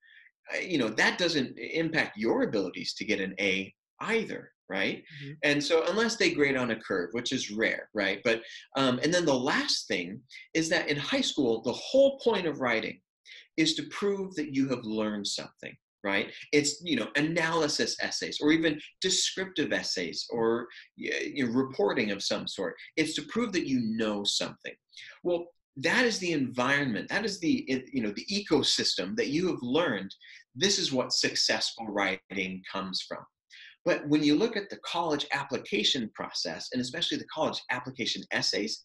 uh, 0.55 0.61
you 0.61 0.79
know, 0.79 0.89
that 0.89 1.19
doesn't 1.19 1.59
impact 1.59 2.17
your 2.17 2.43
abilities 2.43 2.95
to 2.95 3.05
get 3.05 3.21
an 3.21 3.35
A 3.41 3.75
either 4.01 4.51
right 4.69 5.05
mm-hmm. 5.23 5.33
and 5.43 5.63
so 5.63 5.85
unless 5.89 6.17
they 6.17 6.31
grade 6.31 6.57
on 6.57 6.71
a 6.71 6.81
curve 6.81 7.11
which 7.13 7.33
is 7.33 7.51
rare 7.51 7.89
right 7.95 8.21
but 8.25 8.41
um, 8.77 8.99
and 9.03 9.13
then 9.13 9.25
the 9.25 9.35
last 9.35 9.87
thing 9.87 10.21
is 10.55 10.69
that 10.69 10.89
in 10.89 10.97
high 10.97 11.21
school 11.21 11.61
the 11.63 11.73
whole 11.73 12.19
point 12.21 12.47
of 12.47 12.61
writing 12.61 12.99
is 13.57 13.75
to 13.75 13.85
prove 13.85 14.35
that 14.35 14.55
you 14.55 14.69
have 14.69 14.85
learned 14.85 15.27
something 15.27 15.75
right? 16.05 16.31
It's 16.53 16.83
you 16.85 16.97
know 16.97 17.09
analysis 17.17 17.97
essays 18.01 18.39
or 18.41 18.53
even 18.53 18.79
descriptive 19.01 19.73
essays 19.73 20.27
or 20.31 20.69
you 20.97 21.47
know, 21.47 21.53
reporting 21.53 22.11
of 22.13 22.23
some 22.23 22.47
sort. 22.47 22.77
It's 22.97 23.15
to 23.15 23.23
prove 23.23 23.53
that 23.55 23.67
you 23.67 23.81
know 23.81 24.23
something. 24.23 24.75
Well 25.25 25.47
that 25.79 26.05
is 26.05 26.21
the 26.21 26.31
environment 26.31 27.09
that 27.09 27.25
is 27.25 27.41
the 27.41 27.65
you 27.93 28.03
know 28.03 28.13
the 28.15 28.27
ecosystem 28.27 29.17
that 29.17 29.29
you 29.29 29.49
have 29.49 29.63
learned. 29.63 30.15
This 30.55 30.79
is 30.79 30.93
what 30.93 31.13
successful 31.13 31.87
writing 31.89 32.63
comes 32.71 33.03
from. 33.09 33.25
But 33.85 34.07
when 34.09 34.23
you 34.23 34.37
look 34.37 34.57
at 34.57 34.71
the 34.71 34.79
college 34.85 35.27
application 35.33 36.11
process 36.15 36.69
and 36.73 36.81
especially 36.81 37.19
the 37.19 37.27
college 37.35 37.61
application 37.71 38.23
essays 38.31 38.85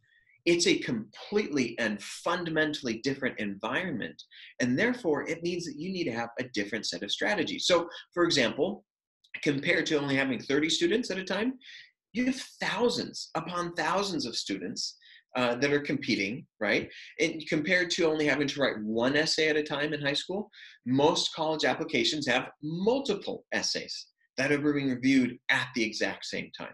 it's 0.50 0.66
a 0.66 0.80
completely 0.80 1.78
and 1.78 2.02
fundamentally 2.02 3.02
different 3.04 3.38
environment. 3.40 4.20
And 4.60 4.78
therefore, 4.78 5.30
it 5.30 5.44
means 5.44 5.64
that 5.66 5.78
you 5.78 5.92
need 5.92 6.06
to 6.06 6.12
have 6.12 6.30
a 6.40 6.44
different 6.56 6.88
set 6.88 7.04
of 7.04 7.12
strategies. 7.12 7.68
So, 7.68 7.88
for 8.16 8.24
example, 8.24 8.84
compared 9.44 9.86
to 9.86 10.00
only 10.00 10.16
having 10.16 10.40
30 10.40 10.70
students 10.70 11.12
at 11.12 11.20
a 11.20 11.24
time, 11.24 11.54
you 12.14 12.26
have 12.26 12.42
thousands 12.60 13.30
upon 13.36 13.74
thousands 13.74 14.26
of 14.26 14.36
students 14.36 14.98
uh, 15.36 15.54
that 15.54 15.72
are 15.72 15.82
competing, 15.82 16.48
right? 16.60 16.90
And 17.20 17.44
compared 17.48 17.92
to 17.92 18.06
only 18.06 18.26
having 18.26 18.48
to 18.48 18.60
write 18.60 18.82
one 18.82 19.16
essay 19.16 19.50
at 19.50 19.56
a 19.56 19.62
time 19.62 19.94
in 19.94 20.02
high 20.02 20.14
school, 20.14 20.50
most 20.88 21.32
college 21.36 21.64
applications 21.64 22.26
have 22.26 22.50
multiple 22.64 23.46
essays 23.52 24.08
that 24.40 24.52
are 24.52 24.58
being 24.58 24.90
reviewed 24.90 25.38
at 25.50 25.68
the 25.76 25.84
exact 25.84 26.26
same 26.26 26.50
time. 26.58 26.74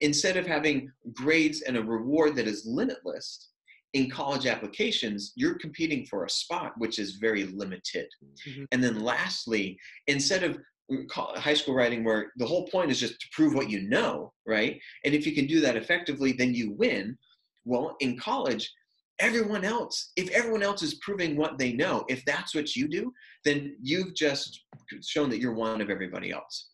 Instead 0.00 0.38
of 0.38 0.46
having 0.46 0.90
grades 1.12 1.62
and 1.62 1.76
a 1.76 1.82
reward 1.82 2.36
that 2.36 2.46
is 2.46 2.64
limitless, 2.64 3.48
in 3.92 4.08
college 4.08 4.46
applications, 4.46 5.32
you're 5.34 5.58
competing 5.58 6.06
for 6.06 6.24
a 6.24 6.30
spot 6.30 6.72
which 6.78 7.00
is 7.00 7.16
very 7.16 7.44
limited. 7.44 8.06
Mm-hmm. 8.48 8.64
And 8.70 8.82
then 8.82 9.00
lastly, 9.00 9.76
instead 10.06 10.44
of 10.44 10.58
high 11.10 11.54
school 11.54 11.74
writing 11.74 12.04
where 12.04 12.32
the 12.36 12.46
whole 12.46 12.68
point 12.68 12.90
is 12.90 13.00
just 13.00 13.20
to 13.20 13.26
prove 13.32 13.54
what 13.54 13.70
you 13.70 13.88
know, 13.88 14.32
right? 14.46 14.80
And 15.04 15.14
if 15.14 15.26
you 15.26 15.34
can 15.34 15.46
do 15.46 15.60
that 15.60 15.76
effectively, 15.76 16.32
then 16.32 16.54
you 16.54 16.72
win. 16.72 17.18
Well, 17.64 17.96
in 18.00 18.16
college, 18.16 18.72
everyone 19.18 19.64
else, 19.64 20.12
if 20.16 20.30
everyone 20.30 20.62
else 20.62 20.82
is 20.82 20.94
proving 20.94 21.36
what 21.36 21.58
they 21.58 21.72
know, 21.72 22.04
if 22.08 22.24
that's 22.24 22.54
what 22.54 22.74
you 22.74 22.88
do, 22.88 23.12
then 23.44 23.76
you've 23.82 24.14
just 24.14 24.64
shown 25.02 25.30
that 25.30 25.40
you're 25.40 25.54
one 25.54 25.80
of 25.80 25.90
everybody 25.90 26.30
else. 26.30 26.70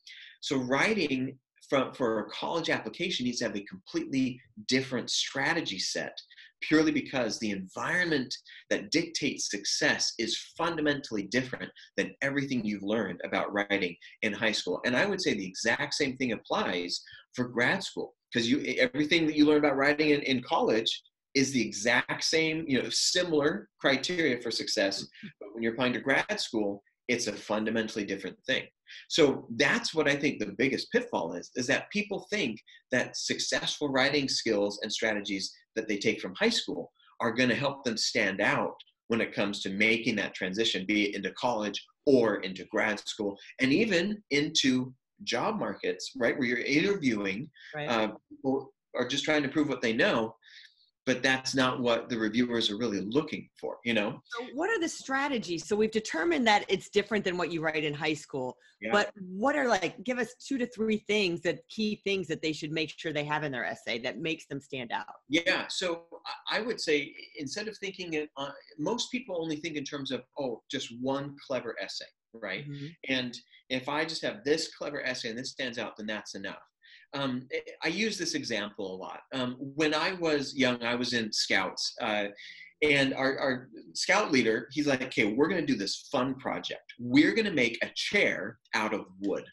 So 0.47 0.59
writing 0.59 1.37
from, 1.69 1.93
for 1.93 2.21
a 2.21 2.31
college 2.31 2.71
application 2.71 3.25
needs 3.27 3.41
to 3.41 3.47
have 3.47 3.57
a 3.57 3.65
completely 3.65 4.41
different 4.69 5.11
strategy 5.11 5.81
set 5.81 6.17
purely 6.61 6.93
because 6.93 7.41
the 7.41 7.51
environment 7.51 8.33
that 8.71 8.93
dictates 8.93 9.51
success 9.51 10.13
is 10.21 10.39
fundamentally 10.57 11.25
different 11.25 11.69
than 11.97 12.15
everything 12.23 12.65
you've 12.65 12.85
learned 12.85 13.21
about 13.25 13.53
writing 13.53 13.97
in 14.23 14.33
high 14.33 14.53
school. 14.53 14.81
And 14.87 14.97
I 14.97 15.05
would 15.05 15.21
say 15.21 15.35
the 15.35 15.45
exact 15.45 15.95
same 15.95 16.17
thing 16.17 16.31
applies 16.31 17.03
for 17.35 17.49
grad 17.49 17.83
school 17.83 18.15
because 18.33 18.49
you 18.49 18.61
everything 18.79 19.27
that 19.27 19.35
you 19.35 19.47
learn 19.47 19.59
about 19.59 19.77
writing 19.77 20.11
in, 20.11 20.23
in 20.23 20.45
college 20.45 21.03
is 21.35 21.51
the 21.51 21.61
exact 21.61 22.23
same, 22.23 22.65
you 22.69 22.81
know, 22.81 22.89
similar 22.91 23.69
criteria 23.81 24.41
for 24.41 24.53
success. 24.53 25.03
Mm-hmm. 25.03 25.29
But 25.41 25.49
when 25.55 25.65
you're 25.65 25.73
applying 25.73 25.95
to 25.95 26.01
grad 26.01 26.41
school, 26.41 26.85
it's 27.09 27.27
a 27.27 27.33
fundamentally 27.33 28.05
different 28.05 28.37
thing. 28.47 28.65
So 29.09 29.47
that's 29.57 29.95
what 29.95 30.09
I 30.09 30.17
think 30.17 30.39
the 30.39 30.55
biggest 30.59 30.91
pitfall 30.93 31.35
is, 31.35 31.51
is 31.57 31.67
that 31.67 31.91
people 31.91 32.27
think 32.31 32.61
that 32.93 33.17
successful 33.17 33.89
writing 33.89 34.29
skills 34.29 34.81
and 34.83 34.93
strategies 34.93 35.53
that 35.75 35.89
they 35.89 35.99
take 35.99 36.21
from 36.21 36.35
high 36.35 36.51
school 36.51 36.93
are 37.21 37.33
going 37.33 37.49
to 37.49 37.55
help 37.55 37.85
them 37.85 37.97
stand 37.97 38.41
out 38.41 38.77
when 39.09 39.21
it 39.21 39.35
comes 39.35 39.63
to 39.63 39.71
making 39.71 40.17
that 40.17 40.35
transition, 40.35 40.85
be 40.87 41.11
it 41.11 41.17
into 41.17 41.31
college 41.33 41.85
or 42.07 42.37
into 42.37 42.65
grad 42.67 42.99
school, 43.09 43.37
and 43.61 43.73
even 43.73 44.23
into 44.31 44.93
job 45.23 45.59
markets, 45.59 46.11
right, 46.17 46.37
where 46.37 46.47
you're 46.47 46.59
interviewing 46.59 47.49
right. 47.75 47.89
uh, 47.89 48.09
people 48.29 48.73
are 48.97 49.07
just 49.07 49.25
trying 49.25 49.43
to 49.43 49.49
prove 49.49 49.69
what 49.69 49.83
they 49.83 49.93
know 49.93 50.35
but 51.07 51.23
that's 51.23 51.55
not 51.55 51.81
what 51.81 52.09
the 52.09 52.19
reviewers 52.19 52.71
are 52.71 52.77
really 52.77 53.01
looking 53.01 53.49
for 53.59 53.79
you 53.85 53.95
know? 53.95 54.21
So 54.27 54.47
what 54.55 54.69
are 54.71 54.81
the 54.81 54.89
strategies? 54.89 55.67
So 55.67 55.77
we've 55.77 55.91
determined 55.91 56.47
that 56.47 56.65
it's 56.69 56.89
different 56.89 57.25
than 57.25 57.37
what 57.37 57.53
you 57.53 57.63
write 57.63 57.85
in 57.85 57.95
high 57.95 58.15
school 58.15 58.57
yeah. 58.81 58.91
but 58.93 59.11
what 59.17 59.57
are 59.57 59.69
like 59.69 60.03
give 60.05 60.19
us 60.19 60.35
two 60.35 60.59
to 60.59 60.67
three 60.67 60.99
things 60.99 61.41
that 61.43 61.61
key 61.69 62.01
things 62.05 62.27
that 62.29 62.43
they 62.43 62.53
should 62.53 62.73
make 62.73 62.93
sure 62.97 63.13
they 63.13 63.25
have 63.25 63.45
in 63.45 63.53
their 63.53 63.65
essay 63.65 63.99
that 64.01 64.19
makes 64.19 64.47
them 64.47 64.61
stand 64.61 64.93
out? 64.93 65.07
Yeah 65.29 65.67
so 65.69 66.03
i 66.51 66.61
would 66.61 66.81
say 66.81 67.15
instead 67.39 67.69
of 67.69 67.77
thinking 67.79 68.15
it 68.15 68.31
uh, 68.37 68.51
most 68.79 69.11
people 69.11 69.41
only 69.41 69.57
think 69.57 69.77
in 69.77 69.85
terms 69.85 70.11
of 70.11 70.23
oh 70.39 70.63
just 70.71 70.93
one 71.01 71.37
clever 71.47 71.77
essay 71.83 72.05
right? 72.35 72.69
Mm-hmm. 72.69 72.87
and 73.09 73.39
if 73.71 73.89
i 73.89 74.05
just 74.05 74.23
have 74.23 74.45
this 74.45 74.75
clever 74.75 75.05
essay 75.05 75.31
and 75.31 75.39
this 75.39 75.51
stands 75.51 75.79
out 75.79 75.97
then 75.97 76.07
that's 76.07 76.35
enough 76.35 76.63
um, 77.15 77.47
eh, 77.53 77.61
I 77.83 77.89
use 77.89 78.19
this 78.19 78.35
example 78.35 78.95
a 78.95 78.97
lot. 78.97 79.21
Um, 79.33 79.57
when 79.59 79.95
I 79.95 80.13
was 80.15 80.55
young, 80.55 80.83
I 80.83 80.95
was 80.95 81.13
in 81.13 81.33
scouts. 81.33 81.95
Uh, 82.01 82.27
and 82.83 83.15
our, 83.15 83.39
our, 83.39 83.69
scout 83.95 84.31
leader, 84.31 84.69
he's 84.71 84.87
like, 84.87 85.03
okay, 85.03 85.33
we're 85.33 85.49
going 85.49 85.61
to 85.61 85.73
do 85.73 85.79
this 85.79 86.09
fun 86.13 86.35
project. 86.35 86.83
We're 86.99 87.33
going 87.33 87.47
to 87.47 87.53
make 87.53 87.79
a 87.83 87.91
chair 87.95 88.59
out 88.75 88.93
of 88.93 89.07
wood. 89.21 89.45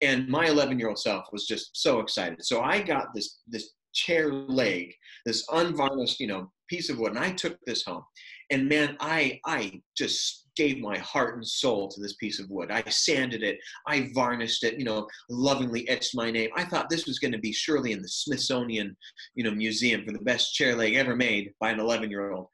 And 0.00 0.26
my 0.28 0.46
11 0.46 0.78
year 0.78 0.88
old 0.88 0.98
self 0.98 1.26
was 1.30 1.46
just 1.46 1.70
so 1.74 2.00
excited. 2.00 2.42
So 2.42 2.62
I 2.62 2.80
got 2.80 3.08
this, 3.14 3.40
this 3.46 3.72
chair 3.92 4.32
leg, 4.32 4.94
this 5.26 5.44
unvarnished, 5.52 6.20
you 6.20 6.28
know, 6.28 6.50
piece 6.68 6.88
of 6.88 6.98
wood, 6.98 7.10
and 7.10 7.18
I 7.18 7.32
took 7.32 7.58
this 7.66 7.84
home. 7.84 8.04
And 8.50 8.68
man, 8.68 8.96
I, 9.00 9.40
I 9.44 9.80
just 9.96 10.48
gave 10.60 10.78
my 10.78 10.98
heart 10.98 11.36
and 11.36 11.46
soul 11.46 11.88
to 11.88 12.02
this 12.02 12.12
piece 12.16 12.38
of 12.38 12.50
wood. 12.50 12.70
I 12.70 12.82
sanded 12.90 13.42
it, 13.42 13.58
I 13.86 14.10
varnished 14.14 14.62
it, 14.62 14.78
you 14.78 14.84
know, 14.84 15.08
lovingly 15.30 15.88
etched 15.88 16.14
my 16.14 16.30
name. 16.30 16.50
I 16.54 16.64
thought 16.64 16.90
this 16.90 17.06
was 17.06 17.18
going 17.18 17.32
to 17.32 17.38
be 17.38 17.50
surely 17.50 17.92
in 17.92 18.02
the 18.02 18.08
Smithsonian, 18.08 18.94
you 19.34 19.42
know, 19.42 19.52
museum 19.52 20.04
for 20.04 20.12
the 20.12 20.18
best 20.18 20.52
chair 20.52 20.76
leg 20.76 20.96
ever 20.96 21.16
made 21.16 21.52
by 21.60 21.70
an 21.70 21.80
11 21.80 22.10
year 22.10 22.32
old. 22.32 22.48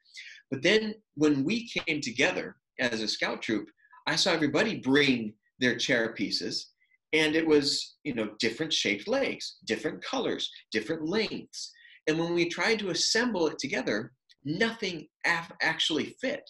But 0.49 0.63
then 0.63 0.95
when 1.15 1.43
we 1.43 1.67
came 1.67 1.99
together 1.99 2.55
as 2.79 3.01
a 3.01 3.09
scout 3.09 3.41
troop, 3.41 3.67
I 4.07 4.15
saw 4.15 4.31
everybody 4.31 4.79
bring 4.79 5.33
their 5.59 5.75
chair 5.75 6.13
pieces 6.13 6.71
and 7.11 7.35
it 7.35 7.45
was 7.45 7.95
you 8.03 8.13
know 8.13 8.29
different 8.39 8.71
shaped 8.71 9.07
legs 9.07 9.57
different 9.65 10.03
colors 10.03 10.51
different 10.71 11.07
lengths 11.07 11.71
and 12.07 12.19
when 12.19 12.33
we 12.33 12.49
tried 12.49 12.77
to 12.77 12.89
assemble 12.89 13.47
it 13.47 13.57
together 13.57 14.11
nothing 14.43 15.07
af- 15.25 15.51
actually 15.61 16.15
fit 16.21 16.43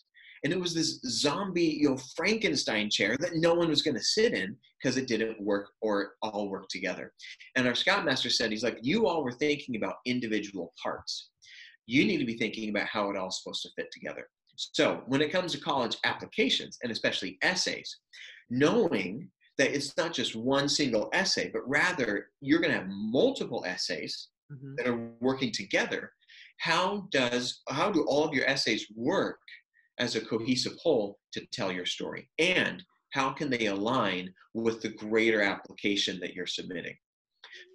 and 0.43 0.53
it 0.53 0.59
was 0.59 0.73
this 0.73 0.99
zombie 1.05 1.77
you 1.81 1.89
know 1.89 1.97
frankenstein 2.15 2.89
chair 2.89 3.15
that 3.19 3.35
no 3.35 3.53
one 3.53 3.69
was 3.69 3.81
going 3.81 3.95
to 3.95 4.03
sit 4.03 4.33
in 4.33 4.55
because 4.81 4.97
it 4.97 5.07
didn't 5.07 5.39
work 5.41 5.69
or 5.81 6.11
all 6.21 6.49
work 6.49 6.67
together 6.69 7.13
and 7.55 7.67
our 7.67 7.75
scoutmaster 7.75 8.29
said 8.29 8.51
he's 8.51 8.63
like 8.63 8.79
you 8.81 9.07
all 9.07 9.23
were 9.23 9.31
thinking 9.31 9.75
about 9.75 9.95
individual 10.05 10.73
parts 10.81 11.29
you 11.85 12.05
need 12.05 12.17
to 12.17 12.25
be 12.25 12.37
thinking 12.37 12.69
about 12.69 12.87
how 12.87 13.09
it 13.09 13.17
all's 13.17 13.41
supposed 13.41 13.61
to 13.61 13.69
fit 13.75 13.87
together 13.91 14.27
so 14.55 15.03
when 15.07 15.21
it 15.21 15.31
comes 15.31 15.51
to 15.51 15.59
college 15.59 15.97
applications 16.03 16.77
and 16.81 16.91
especially 16.91 17.37
essays 17.43 17.99
knowing 18.49 19.29
that 19.57 19.75
it's 19.75 19.95
not 19.97 20.13
just 20.13 20.35
one 20.35 20.69
single 20.69 21.09
essay, 21.13 21.49
but 21.51 21.67
rather 21.67 22.27
you're 22.41 22.59
going 22.59 22.71
to 22.71 22.79
have 22.79 22.89
multiple 22.89 23.63
essays 23.67 24.29
mm-hmm. 24.51 24.75
that 24.75 24.87
are 24.87 25.09
working 25.19 25.51
together. 25.51 26.11
How 26.59 27.07
does 27.11 27.61
how 27.69 27.91
do 27.91 28.03
all 28.07 28.23
of 28.23 28.33
your 28.33 28.45
essays 28.45 28.87
work 28.95 29.39
as 29.99 30.15
a 30.15 30.21
cohesive 30.21 30.73
whole 30.81 31.19
to 31.33 31.45
tell 31.51 31.71
your 31.71 31.85
story? 31.85 32.29
And 32.39 32.83
how 33.11 33.31
can 33.31 33.49
they 33.49 33.67
align 33.67 34.33
with 34.53 34.81
the 34.81 34.89
greater 34.89 35.41
application 35.41 36.19
that 36.19 36.33
you're 36.33 36.47
submitting? 36.47 36.95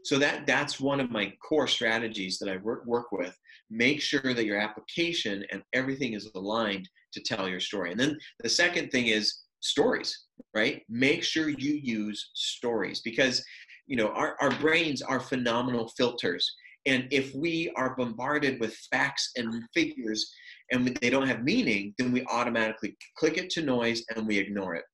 So 0.05 0.19
that 0.19 0.47
that's 0.47 0.81
one 0.81 1.00
of 1.00 1.11
my 1.11 1.33
core 1.47 1.67
strategies 1.67 2.38
that 2.38 2.49
I 2.49 2.57
work, 2.59 2.85
work 2.87 3.12
with. 3.12 3.37
Make 3.71 4.00
sure 4.00 4.35
that 4.35 4.45
your 4.45 4.59
application 4.59 5.45
and 5.50 5.62
everything 5.73 6.12
is 6.14 6.31
aligned 6.35 6.88
to 7.12 7.23
tell 7.23 7.49
your 7.49 7.61
story. 7.61 7.91
And 7.91 8.00
then 8.00 8.19
the 8.41 8.49
second 8.49 8.91
thing 8.91 9.07
is 9.09 9.43
stories, 9.61 10.26
right? 10.55 10.83
Make 10.88 11.23
sure 11.23 11.49
you 11.49 11.81
use 11.83 12.31
stories 12.35 13.00
because 13.00 13.45
you 13.87 13.97
know 13.97 14.09
our, 14.09 14.37
our 14.41 14.50
brains 14.59 15.02
are 15.02 15.21
phenomenal 15.21 15.88
filters. 15.97 16.50
And 16.85 17.07
if 17.12 17.33
we 17.35 17.73
are 17.76 17.95
bombarded 17.97 18.59
with 18.61 18.75
facts 18.91 19.31
and 19.37 19.62
figures 19.73 20.33
and 20.71 20.87
they 21.00 21.11
don't 21.11 21.28
have 21.28 21.42
meaning, 21.42 21.95
then 21.99 22.12
we 22.12 22.25
automatically 22.26 22.97
click 23.19 23.38
it 23.38 23.50
to 23.50 23.62
noise 23.62 24.04
and 24.14 24.26
we 24.26 24.38
ignore 24.38 24.75
it. 24.75 24.85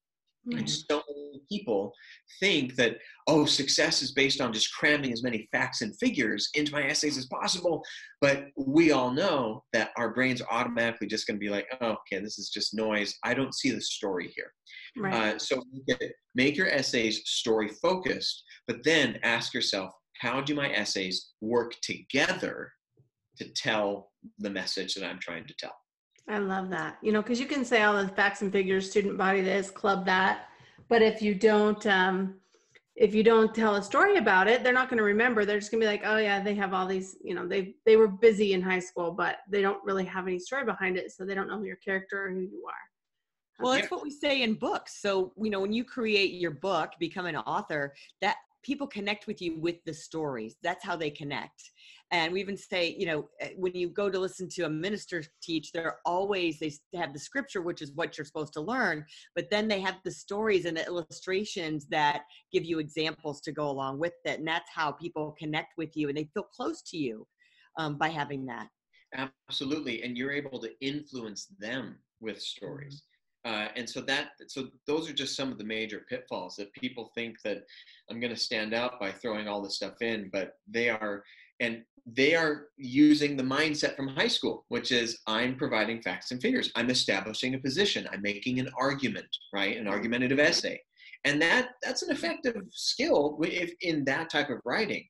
Mm-hmm. 0.49 0.59
And 0.59 0.71
so 0.71 1.03
many 1.09 1.43
people 1.51 1.93
think 2.41 2.77
that, 2.77 2.97
oh, 3.27 3.45
success 3.45 4.03
is 4.03 4.13
based 4.13 4.41
on 4.41 4.53
just 4.53 4.73
cramming 4.73 5.13
as 5.13 5.23
many 5.23 5.49
facts 5.53 5.83
and 5.83 5.99
figures 5.99 6.49
into 6.55 6.73
my 6.73 6.85
essays 6.85 7.19
as 7.19 7.27
possible. 7.27 7.83
But 8.21 8.47
we 8.57 8.93
all 8.93 9.11
know 9.11 9.65
that 9.73 9.91
our 9.97 10.15
brains 10.15 10.41
are 10.41 10.51
automatically 10.51 11.07
just 11.07 11.27
going 11.27 11.37
to 11.37 11.41
be 11.41 11.51
like, 11.51 11.67
oh, 11.81 11.97
okay, 12.13 12.23
this 12.23 12.39
is 12.39 12.51
just 12.51 12.75
noise. 12.75 13.17
I 13.25 13.35
don't 13.35 13.55
see 13.55 13.71
the 13.71 13.81
story 13.81 14.33
here. 14.35 14.53
Right. 14.97 15.35
Uh, 15.35 15.39
so 15.39 15.63
make 16.35 16.57
your 16.57 16.69
essays 16.69 17.23
story 17.27 17.69
focused, 17.83 18.43
but 18.67 18.83
then 18.85 19.19
ask 19.23 19.53
yourself, 19.53 19.93
how 20.21 20.41
do 20.41 20.55
my 20.55 20.71
essays 20.73 21.33
work 21.41 21.75
together 21.83 22.73
to 23.39 23.49
tell 23.55 24.11
the 24.39 24.51
message 24.51 24.95
that 24.95 25.05
I'm 25.05 25.19
trying 25.19 25.47
to 25.47 25.55
tell? 25.55 25.75
I 26.29 26.39
love 26.39 26.69
that. 26.71 26.99
You 27.03 27.13
know, 27.13 27.23
because 27.23 27.41
you 27.41 27.47
can 27.47 27.65
say 27.65 27.83
all 27.83 28.03
the 28.03 28.09
facts 28.09 28.43
and 28.43 28.53
figures, 28.53 28.91
student 28.91 29.17
body 29.17 29.41
this, 29.41 29.71
club 29.71 30.05
that, 30.07 30.49
but 30.89 31.03
if 31.03 31.23
you 31.23 31.35
don't, 31.35 31.85
um, 31.87 32.35
if 32.97 33.15
you 33.15 33.23
don't 33.23 33.55
tell 33.55 33.77
a 33.77 33.83
story 33.83 34.17
about 34.17 34.49
it, 34.49 34.63
they're 34.63 34.73
not 34.73 34.89
going 34.89 34.99
to 34.99 35.05
remember. 35.05 35.45
They're 35.45 35.61
just 35.61 35.71
going 35.71 35.81
to 35.81 35.87
be 35.87 35.91
like, 35.91 36.03
oh 36.05 36.19
yeah, 36.19 36.43
they 36.43 36.55
have 36.55 36.75
all 36.75 36.87
these. 36.87 37.17
You 37.23 37.35
know, 37.35 37.47
they 37.47 37.77
they 37.87 37.97
were 37.97 38.09
busy 38.09 38.53
in 38.53 38.63
high 38.63 38.81
school, 38.81 39.13
but 39.13 39.37
they 39.51 39.63
don't 39.63 39.83
really 39.85 40.05
have 40.05 40.27
any 40.27 40.39
story 40.39 40.65
behind 40.65 40.97
it, 40.97 41.13
so 41.13 41.25
they 41.25 41.35
don't 41.35 41.49
know 41.49 41.63
your 41.63 41.77
character 41.77 42.27
or 42.27 42.31
who 42.31 42.41
you 42.41 42.65
are. 42.67 42.89
Well, 43.61 43.73
it's 43.73 43.91
what 43.91 44.05
we 44.05 44.11
say 44.11 44.43
in 44.43 44.55
books. 44.55 45.01
So, 45.03 45.33
you 45.37 45.51
know, 45.51 45.61
when 45.61 45.73
you 45.73 45.83
create 45.83 46.35
your 46.35 46.53
book, 46.53 46.93
become 47.01 47.27
an 47.27 47.37
author, 47.37 47.93
that 48.21 48.37
people 48.63 48.87
connect 48.87 49.27
with 49.27 49.41
you 49.41 49.59
with 49.61 49.77
the 49.85 49.95
stories. 49.95 50.57
That's 50.63 50.85
how 50.85 50.97
they 50.97 51.11
connect. 51.11 51.71
And 52.11 52.33
we 52.33 52.41
even 52.41 52.57
say, 52.57 52.97
you 52.99 53.07
know, 53.07 53.29
eh, 53.41 53.51
when 53.57 53.75
you 53.75 53.89
go 53.89 54.09
to 54.09 54.19
listen 54.19 54.49
to 54.51 54.63
a 54.63 54.69
minister 54.69 55.23
teach, 55.43 55.73
they're 55.73 55.99
always, 56.07 56.59
they 56.59 56.73
have 56.99 57.13
the 57.13 57.19
scripture, 57.19 57.61
which 57.61 57.83
is 57.83 57.93
what 57.93 58.17
you're 58.17 58.25
supposed 58.25 58.55
to 58.55 58.61
learn, 58.61 59.05
but 59.35 59.51
then 59.51 59.69
they 59.69 59.81
have 59.81 59.97
the 60.05 60.11
stories 60.11 60.65
and 60.65 60.77
the 60.77 60.87
illustrations 60.87 61.87
that 61.89 62.23
give 62.51 62.65
you 62.65 62.79
examples 62.79 63.41
to 63.43 63.53
go 63.53 63.69
along 63.69 63.99
with 63.99 64.15
it. 64.25 64.39
And 64.39 64.49
that's 64.49 64.71
how 64.75 64.93
people 64.93 65.37
connect 65.39 65.75
with 65.77 65.97
you 65.97 66.09
and 66.09 66.17
they 66.17 66.31
feel 66.33 66.45
close 66.45 66.83
to 66.83 66.97
you 66.97 67.27
um, 67.77 67.99
by 67.99 68.09
having 68.09 68.47
that. 68.47 68.69
Absolutely. 69.49 70.03
And 70.03 70.17
you're 70.17 70.33
able 70.33 70.59
to 70.61 70.71
influence 70.81 71.47
them 71.59 71.97
with 72.21 72.41
stories. 72.41 73.03
Uh, 73.45 73.69
and 73.77 73.89
so 73.89 74.01
that 74.01 74.31
so 74.49 74.67
those 74.87 75.09
are 75.09 75.13
just 75.13 75.37
some 75.37 75.53
of 75.53 75.59
the 75.59 75.65
major 75.65 76.05
pitfalls 76.09 76.57
that 76.57 76.73
people 76.73 77.13
think 77.15 77.41
that 77.45 77.63
i'm 78.11 78.19
going 78.19 78.35
to 78.35 78.41
stand 78.41 78.75
out 78.75 78.99
by 78.99 79.13
throwing 79.13 79.47
all 79.47 79.63
this 79.63 79.77
stuff 79.77 80.03
in 80.03 80.29
but 80.33 80.55
they 80.67 80.89
are 80.91 81.23
and 81.61 81.83
they 82.05 82.35
are 82.35 82.67
using 82.77 83.37
the 83.37 83.43
mindset 83.43 83.95
from 83.95 84.09
high 84.09 84.29
school 84.29 84.65
which 84.69 84.91
is 84.91 85.21
i'm 85.29 85.55
providing 85.57 86.03
facts 86.03 86.31
and 86.31 86.43
figures. 86.43 86.71
I'm 86.75 86.91
establishing 86.91 87.55
a 87.55 87.59
position. 87.59 88.09
I'm 88.13 88.23
making 88.23 88.59
an 88.61 88.71
argument 88.79 89.29
right? 89.53 89.77
An 89.77 89.89
argumentative 89.89 90.39
essay. 90.39 90.81
And 91.25 91.41
that 91.43 91.71
that's 91.83 92.03
an 92.03 92.11
effective 92.11 92.57
skill 92.71 93.39
if 93.43 93.73
in 93.81 94.05
that 94.05 94.31
type 94.31 94.51
of 94.51 94.59
writing 94.65 95.05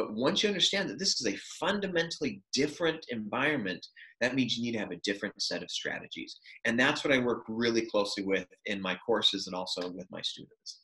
but 0.00 0.14
once 0.14 0.42
you 0.42 0.48
understand 0.48 0.88
that 0.88 0.98
this 0.98 1.20
is 1.20 1.26
a 1.26 1.36
fundamentally 1.58 2.42
different 2.54 3.04
environment 3.10 3.86
that 4.22 4.34
means 4.34 4.56
you 4.56 4.62
need 4.62 4.72
to 4.72 4.78
have 4.78 4.92
a 4.92 5.00
different 5.04 5.34
set 5.40 5.62
of 5.62 5.70
strategies. 5.70 6.38
And 6.64 6.78
that's 6.78 7.04
what 7.04 7.12
I 7.12 7.18
work 7.18 7.44
really 7.48 7.82
closely 7.82 8.22
with 8.22 8.46
in 8.66 8.80
my 8.80 8.98
courses 9.06 9.46
and 9.46 9.54
also 9.54 9.90
with 9.90 10.06
my 10.10 10.20
students. 10.22 10.80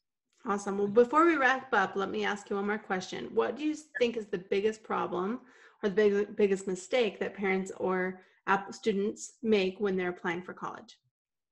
Awesome. 0.46 0.78
Well, 0.78 0.88
before 0.88 1.26
we 1.26 1.36
wrap 1.36 1.72
up, 1.72 1.96
let 1.96 2.10
me 2.10 2.24
ask 2.24 2.50
you 2.50 2.56
one 2.56 2.66
more 2.66 2.78
question. 2.78 3.30
What 3.34 3.56
do 3.56 3.64
you 3.64 3.74
think 3.98 4.16
is 4.16 4.26
the 4.26 4.38
biggest 4.38 4.82
problem 4.82 5.40
or 5.82 5.88
the 5.88 5.94
big, 5.94 6.36
biggest 6.36 6.66
mistake 6.66 7.18
that 7.20 7.34
parents 7.34 7.72
or 7.78 8.20
students 8.70 9.34
make 9.42 9.80
when 9.80 9.96
they're 9.96 10.10
applying 10.10 10.42
for 10.42 10.54
college? 10.54 10.98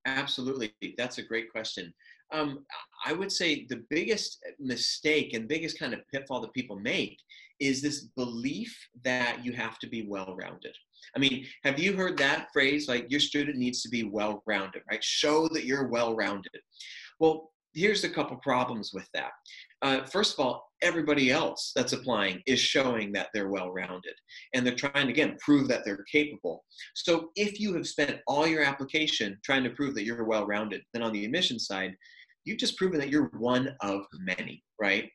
Absolutely. 0.07 0.75
That's 0.99 1.19
a 1.19 1.23
great 1.23 1.51
question. 1.51 1.93
Um, 2.33 2.65
I 3.05 3.13
would 3.13 3.31
say 3.31 3.67
the 3.69 3.85
biggest 3.91 4.43
mistake 4.59 5.35
and 5.35 5.49
biggest 5.49 5.79
kind 5.79 5.95
of 5.95 6.01
pitfall 6.13 6.41
that 6.41 6.53
people 6.53 6.79
make 6.79 7.19
is 7.61 7.83
this 7.83 8.03
belief 8.17 8.77
that 9.05 9.45
you 9.45 9.53
have 9.53 9.79
to 9.79 9.89
be 9.89 10.07
well 10.09 10.37
rounded. 10.39 10.75
I 11.15 11.19
mean, 11.19 11.47
have 11.65 11.79
you 11.79 11.95
heard 11.95 12.17
that 12.19 12.49
phrase 12.53 12.89
like 12.89 13.11
your 13.11 13.21
student 13.21 13.59
needs 13.59 13.83
to 13.83 13.89
be 13.89 14.05
well 14.05 14.43
rounded, 14.47 14.83
right? 14.91 15.03
Show 15.03 15.49
that 15.49 15.65
you're 15.65 15.89
well 15.89 16.15
rounded. 16.17 16.61
Well, 17.21 17.51
here's 17.75 18.05
a 18.05 18.09
couple 18.09 18.37
problems 18.39 18.93
with 18.93 19.09
that. 19.15 19.31
Uh, 19.83 20.05
first 20.05 20.39
of 20.39 20.45
all, 20.45 20.65
everybody 20.83 21.31
else 21.31 21.73
that's 21.75 21.93
applying 21.93 22.41
is 22.47 22.61
showing 22.61 23.13
that 23.13 23.29
they're 23.35 23.49
well 23.49 23.71
rounded 23.71 24.15
and 24.55 24.67
they're 24.67 24.75
trying 24.75 25.07
to, 25.07 25.13
again, 25.13 25.37
prove 25.41 25.69
that 25.69 25.85
they're 25.85 26.05
capable. 26.11 26.65
So 26.95 27.31
if 27.37 27.61
you 27.61 27.75
have 27.75 27.87
spent 27.87 28.21
all 28.27 28.47
your 28.47 28.63
application 28.63 29.39
trying 29.45 29.65
to 29.65 29.71
prove 29.71 29.95
that 29.95 30.05
you're 30.05 30.25
well 30.25 30.47
rounded, 30.47 30.83
then 30.93 31.03
on 31.03 31.13
the 31.13 31.25
admission 31.25 31.59
side, 31.59 31.95
you've 32.45 32.59
just 32.59 32.77
proven 32.77 32.99
that 33.01 33.09
you're 33.09 33.31
one 33.39 33.75
of 33.81 34.07
many, 34.19 34.63
right? 34.81 35.11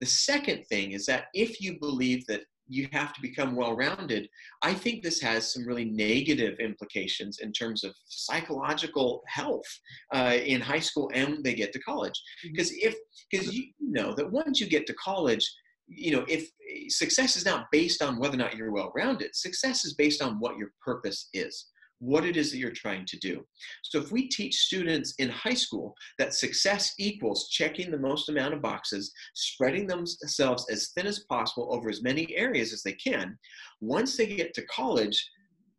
The 0.00 0.06
second 0.06 0.64
thing 0.66 0.92
is 0.92 1.06
that 1.06 1.24
if 1.34 1.60
you 1.60 1.78
believe 1.78 2.26
that 2.26 2.42
you 2.70 2.88
have 2.92 3.12
to 3.12 3.20
become 3.20 3.56
well 3.56 3.74
rounded, 3.74 4.28
I 4.62 4.72
think 4.74 5.02
this 5.02 5.20
has 5.20 5.52
some 5.52 5.66
really 5.66 5.84
negative 5.84 6.58
implications 6.60 7.40
in 7.40 7.52
terms 7.52 7.82
of 7.82 7.92
psychological 8.06 9.22
health 9.26 9.66
uh, 10.14 10.36
in 10.42 10.60
high 10.60 10.78
school 10.78 11.10
and 11.12 11.32
when 11.32 11.42
they 11.42 11.54
get 11.54 11.72
to 11.72 11.80
college. 11.80 12.20
Because 12.42 12.70
mm-hmm. 12.70 12.88
if, 12.88 12.96
because 13.30 13.52
you 13.52 13.72
know 13.80 14.14
that 14.14 14.30
once 14.30 14.60
you 14.60 14.68
get 14.68 14.86
to 14.86 14.94
college, 14.94 15.50
you 15.88 16.12
know, 16.12 16.24
if 16.28 16.48
success 16.88 17.36
is 17.36 17.44
not 17.44 17.66
based 17.72 18.00
on 18.00 18.20
whether 18.20 18.34
or 18.34 18.38
not 18.38 18.54
you're 18.54 18.70
well 18.70 18.92
rounded, 18.94 19.34
success 19.34 19.84
is 19.84 19.94
based 19.94 20.22
on 20.22 20.38
what 20.38 20.56
your 20.56 20.70
purpose 20.84 21.28
is 21.34 21.66
what 22.00 22.24
it 22.24 22.36
is 22.36 22.50
that 22.50 22.58
you're 22.58 22.70
trying 22.70 23.04
to 23.06 23.18
do. 23.18 23.44
So 23.84 23.98
if 23.98 24.10
we 24.10 24.26
teach 24.28 24.56
students 24.56 25.14
in 25.18 25.28
high 25.28 25.54
school 25.54 25.94
that 26.18 26.34
success 26.34 26.94
equals 26.98 27.48
checking 27.48 27.90
the 27.90 27.98
most 27.98 28.28
amount 28.28 28.54
of 28.54 28.62
boxes, 28.62 29.12
spreading 29.34 29.86
themselves 29.86 30.66
as 30.70 30.90
thin 30.94 31.06
as 31.06 31.20
possible 31.28 31.68
over 31.70 31.88
as 31.88 32.02
many 32.02 32.34
areas 32.34 32.72
as 32.72 32.82
they 32.82 32.94
can, 32.94 33.38
once 33.80 34.16
they 34.16 34.26
get 34.26 34.54
to 34.54 34.66
college, 34.66 35.30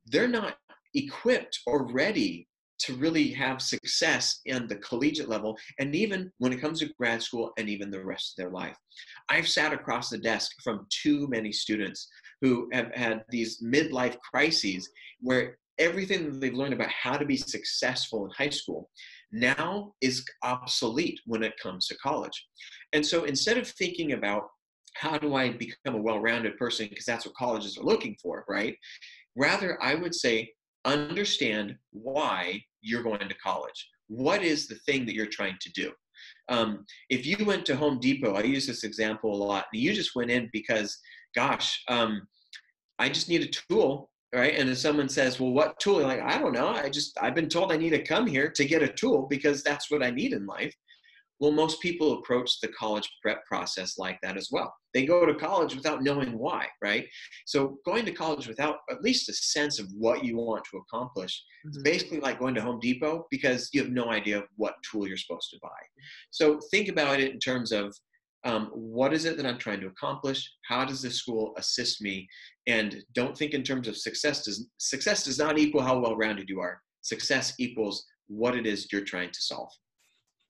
they're 0.05 0.27
not 0.27 0.55
equipped 0.93 1.59
or 1.65 1.91
ready 1.91 2.47
to 2.79 2.95
really 2.95 3.31
have 3.31 3.61
success 3.61 4.41
in 4.45 4.67
the 4.67 4.75
collegiate 4.77 5.29
level 5.29 5.55
and 5.79 5.95
even 5.95 6.31
when 6.39 6.51
it 6.51 6.59
comes 6.59 6.79
to 6.79 6.91
grad 6.97 7.21
school 7.21 7.51
and 7.57 7.69
even 7.69 7.91
the 7.91 8.03
rest 8.03 8.33
of 8.33 8.43
their 8.43 8.51
life. 8.51 8.75
I've 9.29 9.47
sat 9.47 9.71
across 9.71 10.09
the 10.09 10.17
desk 10.17 10.51
from 10.63 10.87
too 10.89 11.27
many 11.27 11.51
students 11.51 12.07
who 12.41 12.69
have 12.73 12.91
had 12.95 13.23
these 13.29 13.61
midlife 13.61 14.17
crises 14.19 14.89
where 15.19 15.57
everything 15.81 16.25
that 16.25 16.39
they've 16.39 16.53
learned 16.53 16.73
about 16.73 16.89
how 16.89 17.17
to 17.17 17.25
be 17.25 17.35
successful 17.35 18.25
in 18.25 18.31
high 18.31 18.49
school 18.49 18.89
now 19.31 19.93
is 20.01 20.23
obsolete 20.43 21.19
when 21.25 21.43
it 21.43 21.59
comes 21.61 21.87
to 21.87 21.97
college. 21.97 22.47
And 22.93 23.05
so 23.05 23.23
instead 23.23 23.57
of 23.57 23.67
thinking 23.67 24.13
about 24.13 24.43
how 24.95 25.17
do 25.17 25.35
I 25.35 25.49
become 25.49 25.95
a 25.95 26.01
well 26.01 26.19
rounded 26.19 26.57
person, 26.57 26.87
because 26.89 27.05
that's 27.05 27.25
what 27.25 27.35
colleges 27.35 27.77
are 27.77 27.83
looking 27.83 28.15
for, 28.21 28.45
right? 28.47 28.75
Rather, 29.35 29.81
I 29.81 29.95
would 29.95 30.13
say 30.13 30.51
understand 30.85 31.75
why 31.91 32.61
you're 32.81 33.03
going 33.03 33.27
to 33.27 33.35
college. 33.35 33.89
What 34.07 34.43
is 34.43 34.67
the 34.67 34.75
thing 34.85 35.05
that 35.05 35.15
you're 35.15 35.25
trying 35.25 35.57
to 35.61 35.71
do? 35.71 35.91
Um, 36.49 36.85
if 37.09 37.25
you 37.25 37.43
went 37.45 37.65
to 37.65 37.75
Home 37.75 37.99
Depot, 37.99 38.35
I 38.35 38.43
use 38.43 38.67
this 38.67 38.83
example 38.83 39.33
a 39.33 39.43
lot, 39.43 39.65
you 39.73 39.93
just 39.93 40.15
went 40.15 40.29
in 40.29 40.49
because, 40.53 40.97
gosh, 41.33 41.81
um, 41.87 42.27
I 42.99 43.09
just 43.09 43.29
need 43.29 43.41
a 43.41 43.47
tool, 43.47 44.10
right? 44.33 44.55
And 44.55 44.69
if 44.69 44.77
someone 44.77 45.09
says, 45.09 45.39
well, 45.39 45.51
what 45.51 45.79
tool? 45.79 45.99
You're 45.99 46.07
like, 46.07 46.21
I 46.21 46.39
don't 46.39 46.53
know. 46.53 46.69
I 46.69 46.89
just, 46.89 47.17
I've 47.21 47.35
been 47.35 47.49
told 47.49 47.71
I 47.71 47.77
need 47.77 47.89
to 47.91 48.03
come 48.03 48.25
here 48.25 48.49
to 48.51 48.65
get 48.65 48.83
a 48.83 48.87
tool 48.87 49.27
because 49.29 49.63
that's 49.63 49.91
what 49.91 50.03
I 50.03 50.09
need 50.09 50.33
in 50.33 50.45
life. 50.45 50.73
Well, 51.41 51.51
most 51.51 51.81
people 51.81 52.19
approach 52.19 52.59
the 52.61 52.67
college 52.67 53.09
prep 53.21 53.43
process 53.45 53.97
like 53.97 54.19
that 54.21 54.37
as 54.37 54.49
well. 54.51 54.71
They 54.93 55.07
go 55.07 55.25
to 55.25 55.33
college 55.33 55.75
without 55.75 56.03
knowing 56.03 56.37
why, 56.37 56.67
right? 56.83 57.07
So 57.47 57.79
going 57.83 58.05
to 58.05 58.11
college 58.11 58.47
without 58.47 58.77
at 58.91 59.01
least 59.01 59.27
a 59.27 59.33
sense 59.33 59.79
of 59.79 59.87
what 59.97 60.23
you 60.23 60.37
want 60.37 60.63
to 60.69 60.77
accomplish 60.77 61.43
mm-hmm. 61.65 61.77
is 61.77 61.83
basically 61.83 62.19
like 62.19 62.37
going 62.37 62.53
to 62.55 62.61
Home 62.61 62.79
Depot 62.79 63.25
because 63.31 63.69
you 63.73 63.81
have 63.81 63.91
no 63.91 64.11
idea 64.11 64.43
what 64.57 64.75
tool 64.89 65.07
you're 65.07 65.17
supposed 65.17 65.49
to 65.49 65.59
buy. 65.63 65.69
So 66.29 66.59
think 66.69 66.89
about 66.89 67.19
it 67.19 67.31
in 67.31 67.39
terms 67.39 67.71
of 67.71 67.91
um, 68.43 68.71
what 68.73 69.13
is 69.13 69.25
it 69.25 69.37
that 69.37 69.45
I'm 69.45 69.57
trying 69.57 69.81
to 69.81 69.87
accomplish? 69.87 70.51
How 70.67 70.83
does 70.85 71.01
this 71.01 71.15
school 71.15 71.53
assist 71.57 72.01
me? 72.01 72.27
And 72.67 73.03
don't 73.13 73.37
think 73.37 73.53
in 73.53 73.63
terms 73.63 73.87
of 73.87 73.97
success. 73.97 74.43
Does 74.43 74.67
success 74.77 75.23
does 75.23 75.37
not 75.37 75.59
equal 75.59 75.81
how 75.81 75.99
well-rounded 75.99 76.49
you 76.49 76.59
are. 76.59 76.81
Success 77.01 77.53
equals 77.59 78.05
what 78.27 78.55
it 78.55 78.65
is 78.65 78.91
you're 78.91 79.03
trying 79.03 79.31
to 79.31 79.41
solve 79.41 79.71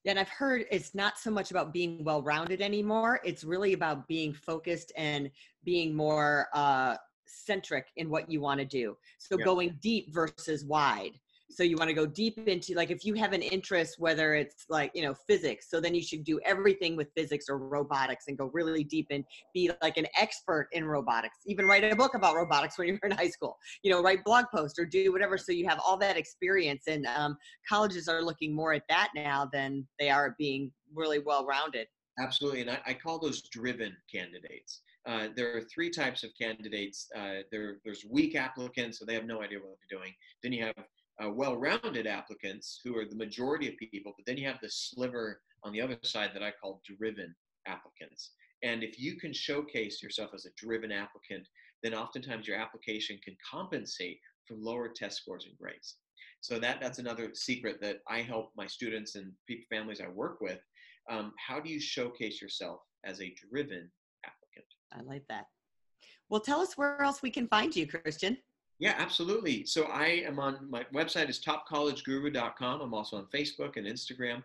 and 0.05 0.17
I've 0.17 0.29
heard 0.29 0.65
it's 0.71 0.95
not 0.95 1.19
so 1.19 1.29
much 1.29 1.51
about 1.51 1.73
being 1.73 2.03
well 2.03 2.21
rounded 2.21 2.61
anymore. 2.61 3.19
It's 3.23 3.43
really 3.43 3.73
about 3.73 4.07
being 4.07 4.33
focused 4.33 4.91
and 4.97 5.29
being 5.63 5.95
more 5.95 6.47
uh, 6.53 6.95
centric 7.27 7.87
in 7.97 8.09
what 8.09 8.29
you 8.29 8.41
want 8.41 8.59
to 8.59 8.65
do. 8.65 8.97
So 9.19 9.37
yeah. 9.37 9.45
going 9.45 9.77
deep 9.81 10.13
versus 10.13 10.65
wide 10.65 11.19
so 11.51 11.63
you 11.63 11.75
want 11.77 11.89
to 11.89 11.93
go 11.93 12.05
deep 12.05 12.37
into 12.47 12.73
like 12.73 12.91
if 12.91 13.05
you 13.05 13.13
have 13.13 13.33
an 13.33 13.41
interest 13.41 13.95
whether 13.99 14.33
it's 14.33 14.65
like 14.69 14.91
you 14.93 15.01
know 15.01 15.13
physics 15.13 15.67
so 15.69 15.79
then 15.79 15.93
you 15.93 16.01
should 16.01 16.23
do 16.23 16.39
everything 16.45 16.95
with 16.95 17.09
physics 17.15 17.45
or 17.49 17.57
robotics 17.57 18.25
and 18.27 18.37
go 18.37 18.49
really 18.53 18.83
deep 18.83 19.07
and 19.11 19.23
be 19.53 19.71
like 19.81 19.97
an 19.97 20.07
expert 20.19 20.67
in 20.71 20.85
robotics 20.85 21.37
even 21.45 21.65
write 21.65 21.83
a 21.83 21.95
book 21.95 22.13
about 22.15 22.35
robotics 22.35 22.77
when 22.77 22.87
you're 22.87 22.99
in 23.03 23.11
high 23.11 23.29
school 23.29 23.57
you 23.83 23.91
know 23.91 24.01
write 24.01 24.23
blog 24.23 24.45
posts 24.53 24.79
or 24.79 24.85
do 24.85 25.11
whatever 25.11 25.37
so 25.37 25.51
you 25.51 25.67
have 25.67 25.79
all 25.85 25.97
that 25.97 26.17
experience 26.17 26.83
and 26.87 27.05
um, 27.07 27.37
colleges 27.67 28.07
are 28.07 28.23
looking 28.23 28.55
more 28.55 28.73
at 28.73 28.83
that 28.89 29.09
now 29.15 29.49
than 29.51 29.85
they 29.99 30.09
are 30.09 30.27
at 30.27 30.37
being 30.37 30.71
really 30.95 31.19
well 31.19 31.45
rounded 31.45 31.87
absolutely 32.19 32.61
and 32.61 32.69
I, 32.69 32.79
I 32.87 32.93
call 32.93 33.19
those 33.19 33.41
driven 33.41 33.95
candidates 34.11 34.81
uh, 35.07 35.29
there 35.35 35.57
are 35.57 35.61
three 35.61 35.89
types 35.89 36.23
of 36.23 36.29
candidates. 36.39 37.07
Uh, 37.15 37.41
there, 37.51 37.77
there's 37.83 38.05
weak 38.07 38.35
applicants, 38.35 38.99
so 38.99 39.05
they 39.05 39.15
have 39.15 39.25
no 39.25 39.41
idea 39.41 39.57
what 39.57 39.69
they're 39.89 39.99
doing. 39.99 40.13
Then 40.43 40.53
you 40.53 40.63
have 40.63 40.75
uh, 41.23 41.29
well-rounded 41.29 42.07
applicants 42.07 42.79
who 42.83 42.97
are 42.97 43.05
the 43.05 43.15
majority 43.15 43.67
of 43.67 43.77
people, 43.77 44.13
but 44.17 44.25
then 44.25 44.37
you 44.37 44.47
have 44.47 44.59
the 44.61 44.69
sliver 44.69 45.41
on 45.63 45.71
the 45.71 45.81
other 45.81 45.97
side 46.03 46.31
that 46.33 46.43
I 46.43 46.51
call 46.51 46.81
driven 46.85 47.35
applicants. 47.67 48.31
And 48.63 48.83
if 48.83 48.99
you 48.99 49.15
can 49.15 49.33
showcase 49.33 50.01
yourself 50.01 50.31
as 50.33 50.45
a 50.45 50.49
driven 50.57 50.91
applicant, 50.91 51.47
then 51.83 51.93
oftentimes 51.93 52.47
your 52.47 52.57
application 52.57 53.19
can 53.23 53.35
compensate 53.49 54.19
for 54.47 54.55
lower 54.55 54.89
test 54.89 55.17
scores 55.17 55.45
and 55.45 55.57
grades. 55.57 55.97
So 56.41 56.57
that 56.59 56.79
that's 56.81 56.99
another 56.99 57.31
secret 57.33 57.79
that 57.81 57.97
I 58.07 58.21
help 58.21 58.51
my 58.55 58.67
students 58.67 59.15
and 59.15 59.31
people, 59.47 59.65
families 59.69 60.01
I 60.01 60.09
work 60.09 60.41
with. 60.41 60.59
Um, 61.09 61.33
how 61.37 61.59
do 61.59 61.69
you 61.69 61.79
showcase 61.79 62.41
yourself 62.41 62.81
as 63.03 63.21
a 63.21 63.33
driven 63.49 63.91
applicant? 64.25 64.65
I 64.93 65.01
like 65.01 65.23
that. 65.29 65.45
Well, 66.29 66.41
tell 66.41 66.61
us 66.61 66.77
where 66.77 67.01
else 67.01 67.21
we 67.21 67.29
can 67.29 67.47
find 67.47 67.75
you, 67.75 67.85
Christian. 67.85 68.37
Yeah, 68.81 68.95
absolutely. 68.97 69.63
So 69.67 69.83
I 69.83 70.23
am 70.25 70.39
on 70.39 70.67
my 70.67 70.83
website 70.91 71.29
is 71.29 71.39
topcollegeguru.com. 71.39 72.81
I'm 72.81 72.95
also 72.95 73.17
on 73.17 73.27
Facebook 73.27 73.77
and 73.77 73.85
Instagram. 73.85 74.41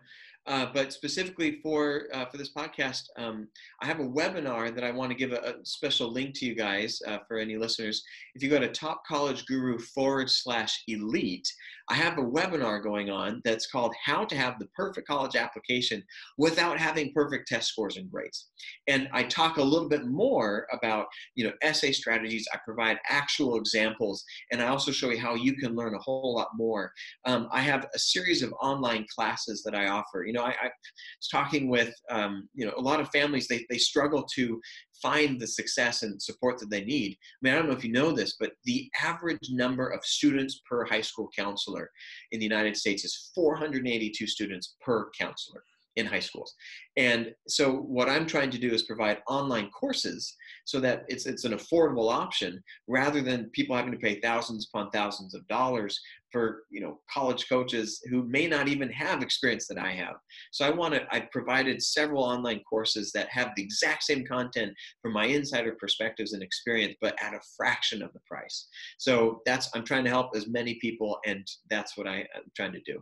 Uh, 0.47 0.67
but 0.73 0.93
specifically 0.93 1.59
for 1.61 2.07
uh, 2.13 2.25
for 2.25 2.37
this 2.37 2.53
podcast, 2.53 3.03
um, 3.17 3.47
I 3.81 3.85
have 3.85 3.99
a 3.99 4.07
webinar 4.07 4.73
that 4.73 4.83
I 4.83 4.91
want 4.91 5.11
to 5.11 5.17
give 5.17 5.33
a, 5.33 5.39
a 5.39 5.65
special 5.65 6.11
link 6.11 6.35
to 6.35 6.45
you 6.45 6.55
guys 6.55 7.01
uh, 7.05 7.17
for 7.27 7.37
any 7.37 7.57
listeners. 7.57 8.01
If 8.33 8.41
you 8.41 8.49
go 8.49 8.59
to 8.59 8.69
Top 8.69 9.03
College 9.05 9.45
Guru 9.45 9.77
forward 9.77 10.29
slash 10.29 10.83
elite, 10.87 11.47
I 11.89 11.95
have 11.95 12.17
a 12.17 12.23
webinar 12.23 12.83
going 12.83 13.09
on 13.09 13.41
that's 13.45 13.67
called 13.67 13.93
How 14.03 14.25
to 14.25 14.35
Have 14.35 14.59
the 14.59 14.67
Perfect 14.75 15.07
College 15.07 15.35
Application 15.35 16.03
Without 16.37 16.77
Having 16.77 17.13
Perfect 17.13 17.47
Test 17.47 17.69
Scores 17.69 17.95
and 17.95 18.11
Grades. 18.11 18.49
And 18.87 19.07
I 19.13 19.23
talk 19.23 19.57
a 19.57 19.63
little 19.63 19.87
bit 19.87 20.05
more 20.05 20.67
about 20.73 21.07
you 21.35 21.45
know 21.45 21.53
essay 21.61 21.91
strategies. 21.91 22.47
I 22.53 22.59
provide 22.65 22.99
actual 23.09 23.57
examples, 23.57 24.23
and 24.51 24.61
I 24.61 24.67
also 24.67 24.91
show 24.91 25.09
you 25.09 25.19
how 25.19 25.35
you 25.35 25.55
can 25.55 25.75
learn 25.75 25.95
a 25.95 25.99
whole 25.99 26.35
lot 26.35 26.49
more. 26.55 26.91
Um, 27.25 27.47
I 27.51 27.61
have 27.61 27.87
a 27.93 27.99
series 27.99 28.43
of 28.43 28.53
online 28.61 29.05
classes 29.13 29.63
that 29.63 29.75
I 29.75 29.87
offer. 29.87 30.23
You 30.25 30.33
know, 30.33 30.36
I, 30.43 30.49
I 30.49 30.65
was 30.65 31.27
talking 31.31 31.69
with 31.69 31.93
um, 32.09 32.49
you 32.53 32.65
know 32.65 32.73
a 32.77 32.81
lot 32.81 32.99
of 32.99 33.09
families. 33.09 33.47
They 33.47 33.65
they 33.69 33.77
struggle 33.77 34.23
to 34.35 34.59
find 35.01 35.39
the 35.39 35.47
success 35.47 36.03
and 36.03 36.21
support 36.21 36.57
that 36.59 36.69
they 36.69 36.83
need. 36.83 37.13
I 37.13 37.37
mean, 37.41 37.53
I 37.53 37.57
don't 37.57 37.67
know 37.67 37.75
if 37.75 37.83
you 37.83 37.91
know 37.91 38.11
this, 38.11 38.35
but 38.39 38.51
the 38.65 38.89
average 39.01 39.49
number 39.51 39.89
of 39.89 40.03
students 40.03 40.61
per 40.67 40.85
high 40.85 41.01
school 41.01 41.29
counselor 41.37 41.89
in 42.31 42.39
the 42.39 42.45
United 42.45 42.75
States 42.75 43.05
is 43.05 43.31
482 43.35 44.25
students 44.27 44.75
per 44.81 45.09
counselor 45.17 45.63
in 45.97 46.05
high 46.05 46.19
schools. 46.19 46.53
And 46.95 47.33
so 47.47 47.73
what 47.73 48.07
I'm 48.07 48.27
trying 48.27 48.51
to 48.51 48.57
do 48.57 48.71
is 48.71 48.83
provide 48.83 49.17
online 49.27 49.69
courses 49.71 50.35
so 50.65 50.79
that 50.79 51.05
it's 51.09 51.25
it's 51.25 51.43
an 51.43 51.53
affordable 51.53 52.13
option 52.13 52.63
rather 52.87 53.21
than 53.21 53.49
people 53.49 53.75
having 53.75 53.91
to 53.91 53.97
pay 53.97 54.19
thousands 54.21 54.69
upon 54.71 54.91
thousands 54.91 55.33
of 55.33 55.47
dollars 55.47 55.99
for 56.31 56.63
you 56.69 56.81
know 56.81 56.99
college 57.11 57.49
coaches 57.49 57.99
who 58.09 58.23
may 58.23 58.47
not 58.47 58.67
even 58.67 58.91
have 58.91 59.23
experience 59.23 59.67
that 59.67 59.79
I 59.79 59.91
have. 59.91 60.15
So 60.51 60.65
I 60.65 60.69
want 60.69 60.93
to 60.93 61.07
I've 61.11 61.31
provided 61.31 61.81
several 61.81 62.23
online 62.23 62.61
courses 62.69 63.11
that 63.13 63.29
have 63.29 63.49
the 63.55 63.63
exact 63.63 64.03
same 64.03 64.23
content 64.23 64.73
from 65.01 65.13
my 65.13 65.25
insider 65.25 65.75
perspectives 65.79 66.33
and 66.33 66.43
experience 66.43 66.95
but 67.01 67.15
at 67.21 67.33
a 67.33 67.39
fraction 67.57 68.03
of 68.03 68.13
the 68.13 68.21
price. 68.29 68.67
So 68.99 69.41
that's 69.47 69.69
I'm 69.73 69.83
trying 69.83 70.03
to 70.03 70.11
help 70.11 70.35
as 70.35 70.47
many 70.47 70.75
people 70.75 71.17
and 71.25 71.45
that's 71.71 71.97
what 71.97 72.07
I, 72.07 72.17
I'm 72.35 72.51
trying 72.55 72.73
to 72.73 72.81
do. 72.85 73.01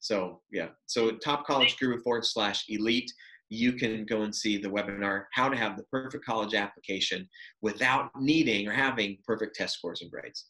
So 0.00 0.40
yeah, 0.52 0.68
so 0.86 1.12
top 1.12 1.46
college 1.46 1.76
guru 1.78 2.00
forward 2.02 2.24
slash 2.24 2.64
elite. 2.68 3.10
You 3.48 3.74
can 3.74 4.06
go 4.06 4.22
and 4.22 4.34
see 4.34 4.56
the 4.56 4.70
webinar, 4.70 5.24
how 5.34 5.48
to 5.50 5.56
have 5.56 5.76
the 5.76 5.84
perfect 5.84 6.24
college 6.24 6.54
application 6.54 7.28
without 7.60 8.10
needing 8.18 8.66
or 8.66 8.72
having 8.72 9.18
perfect 9.26 9.56
test 9.56 9.76
scores 9.76 10.00
and 10.00 10.10
grades. 10.10 10.46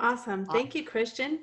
Awesome. 0.00 0.44
Thank 0.44 0.74
you, 0.74 0.84
Christian. 0.84 1.40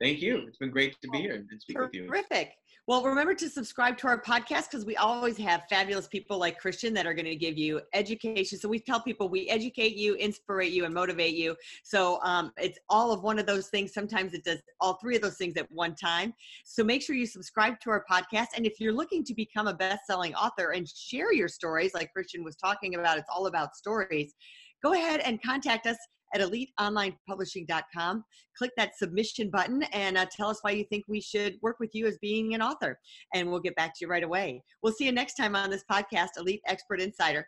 Thank 0.00 0.20
you. 0.20 0.44
It's 0.48 0.58
been 0.58 0.70
great 0.70 0.96
to 1.00 1.08
be 1.08 1.18
here 1.18 1.34
and 1.36 1.48
speak 1.62 1.76
Terrific. 1.76 1.92
with 1.92 2.02
you. 2.02 2.08
Terrific. 2.08 2.52
Well, 2.88 3.04
remember 3.04 3.32
to 3.34 3.48
subscribe 3.48 3.96
to 3.98 4.08
our 4.08 4.20
podcast 4.20 4.68
because 4.68 4.84
we 4.84 4.96
always 4.96 5.36
have 5.38 5.62
fabulous 5.70 6.08
people 6.08 6.36
like 6.36 6.58
Christian 6.58 6.92
that 6.94 7.06
are 7.06 7.14
going 7.14 7.26
to 7.26 7.36
give 7.36 7.56
you 7.56 7.80
education. 7.94 8.58
So 8.58 8.68
we 8.68 8.80
tell 8.80 9.00
people 9.00 9.28
we 9.28 9.48
educate 9.48 9.94
you, 9.94 10.14
inspire 10.14 10.62
you, 10.62 10.84
and 10.84 10.92
motivate 10.92 11.34
you. 11.34 11.54
So 11.84 12.18
um, 12.24 12.50
it's 12.56 12.80
all 12.88 13.12
of 13.12 13.22
one 13.22 13.38
of 13.38 13.46
those 13.46 13.68
things. 13.68 13.94
Sometimes 13.94 14.34
it 14.34 14.42
does 14.42 14.58
all 14.80 14.94
three 14.94 15.14
of 15.14 15.22
those 15.22 15.36
things 15.36 15.56
at 15.56 15.70
one 15.70 15.94
time. 15.94 16.34
So 16.64 16.82
make 16.82 17.02
sure 17.02 17.14
you 17.14 17.24
subscribe 17.24 17.78
to 17.82 17.90
our 17.90 18.04
podcast. 18.10 18.48
And 18.56 18.66
if 18.66 18.80
you're 18.80 18.92
looking 18.92 19.22
to 19.26 19.34
become 19.34 19.68
a 19.68 19.74
best-selling 19.74 20.34
author 20.34 20.72
and 20.72 20.88
share 20.88 21.32
your 21.32 21.46
stories, 21.46 21.94
like 21.94 22.12
Christian 22.12 22.42
was 22.42 22.56
talking 22.56 22.96
about, 22.96 23.16
it's 23.16 23.30
all 23.32 23.46
about 23.46 23.76
stories. 23.76 24.34
Go 24.82 24.92
ahead 24.94 25.20
and 25.20 25.42
contact 25.42 25.86
us 25.86 25.96
at 26.34 26.40
eliteonlinepublishing.com. 26.40 28.24
Click 28.56 28.70
that 28.76 28.96
submission 28.96 29.50
button 29.50 29.82
and 29.92 30.16
uh, 30.16 30.26
tell 30.30 30.48
us 30.48 30.58
why 30.62 30.70
you 30.72 30.84
think 30.84 31.04
we 31.08 31.20
should 31.20 31.56
work 31.62 31.76
with 31.78 31.90
you 31.94 32.06
as 32.06 32.18
being 32.18 32.54
an 32.54 32.62
author. 32.62 32.98
And 33.34 33.50
we'll 33.50 33.60
get 33.60 33.76
back 33.76 33.94
to 33.94 33.98
you 34.04 34.08
right 34.08 34.24
away. 34.24 34.62
We'll 34.82 34.92
see 34.92 35.06
you 35.06 35.12
next 35.12 35.34
time 35.34 35.54
on 35.54 35.70
this 35.70 35.84
podcast, 35.90 36.30
Elite 36.38 36.62
Expert 36.66 37.00
Insider. 37.00 37.46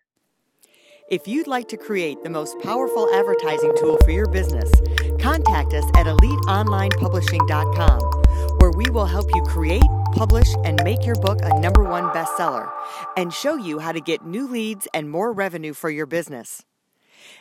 If 1.10 1.28
you'd 1.28 1.46
like 1.46 1.68
to 1.68 1.76
create 1.76 2.22
the 2.22 2.30
most 2.30 2.58
powerful 2.60 3.14
advertising 3.14 3.74
tool 3.78 3.98
for 4.04 4.10
your 4.10 4.26
business, 4.26 4.72
contact 5.20 5.74
us 5.74 5.84
at 5.96 6.06
eliteonlinepublishing.com, 6.06 8.00
where 8.58 8.70
we 8.70 8.86
will 8.90 9.04
help 9.04 9.28
you 9.34 9.42
create, 9.42 9.82
publish, 10.12 10.48
and 10.64 10.82
make 10.82 11.04
your 11.04 11.16
book 11.16 11.40
a 11.42 11.60
number 11.60 11.84
one 11.84 12.04
bestseller 12.04 12.70
and 13.18 13.34
show 13.34 13.56
you 13.56 13.80
how 13.80 13.92
to 13.92 14.00
get 14.00 14.24
new 14.24 14.46
leads 14.48 14.88
and 14.94 15.10
more 15.10 15.30
revenue 15.30 15.74
for 15.74 15.90
your 15.90 16.06
business. 16.06 16.62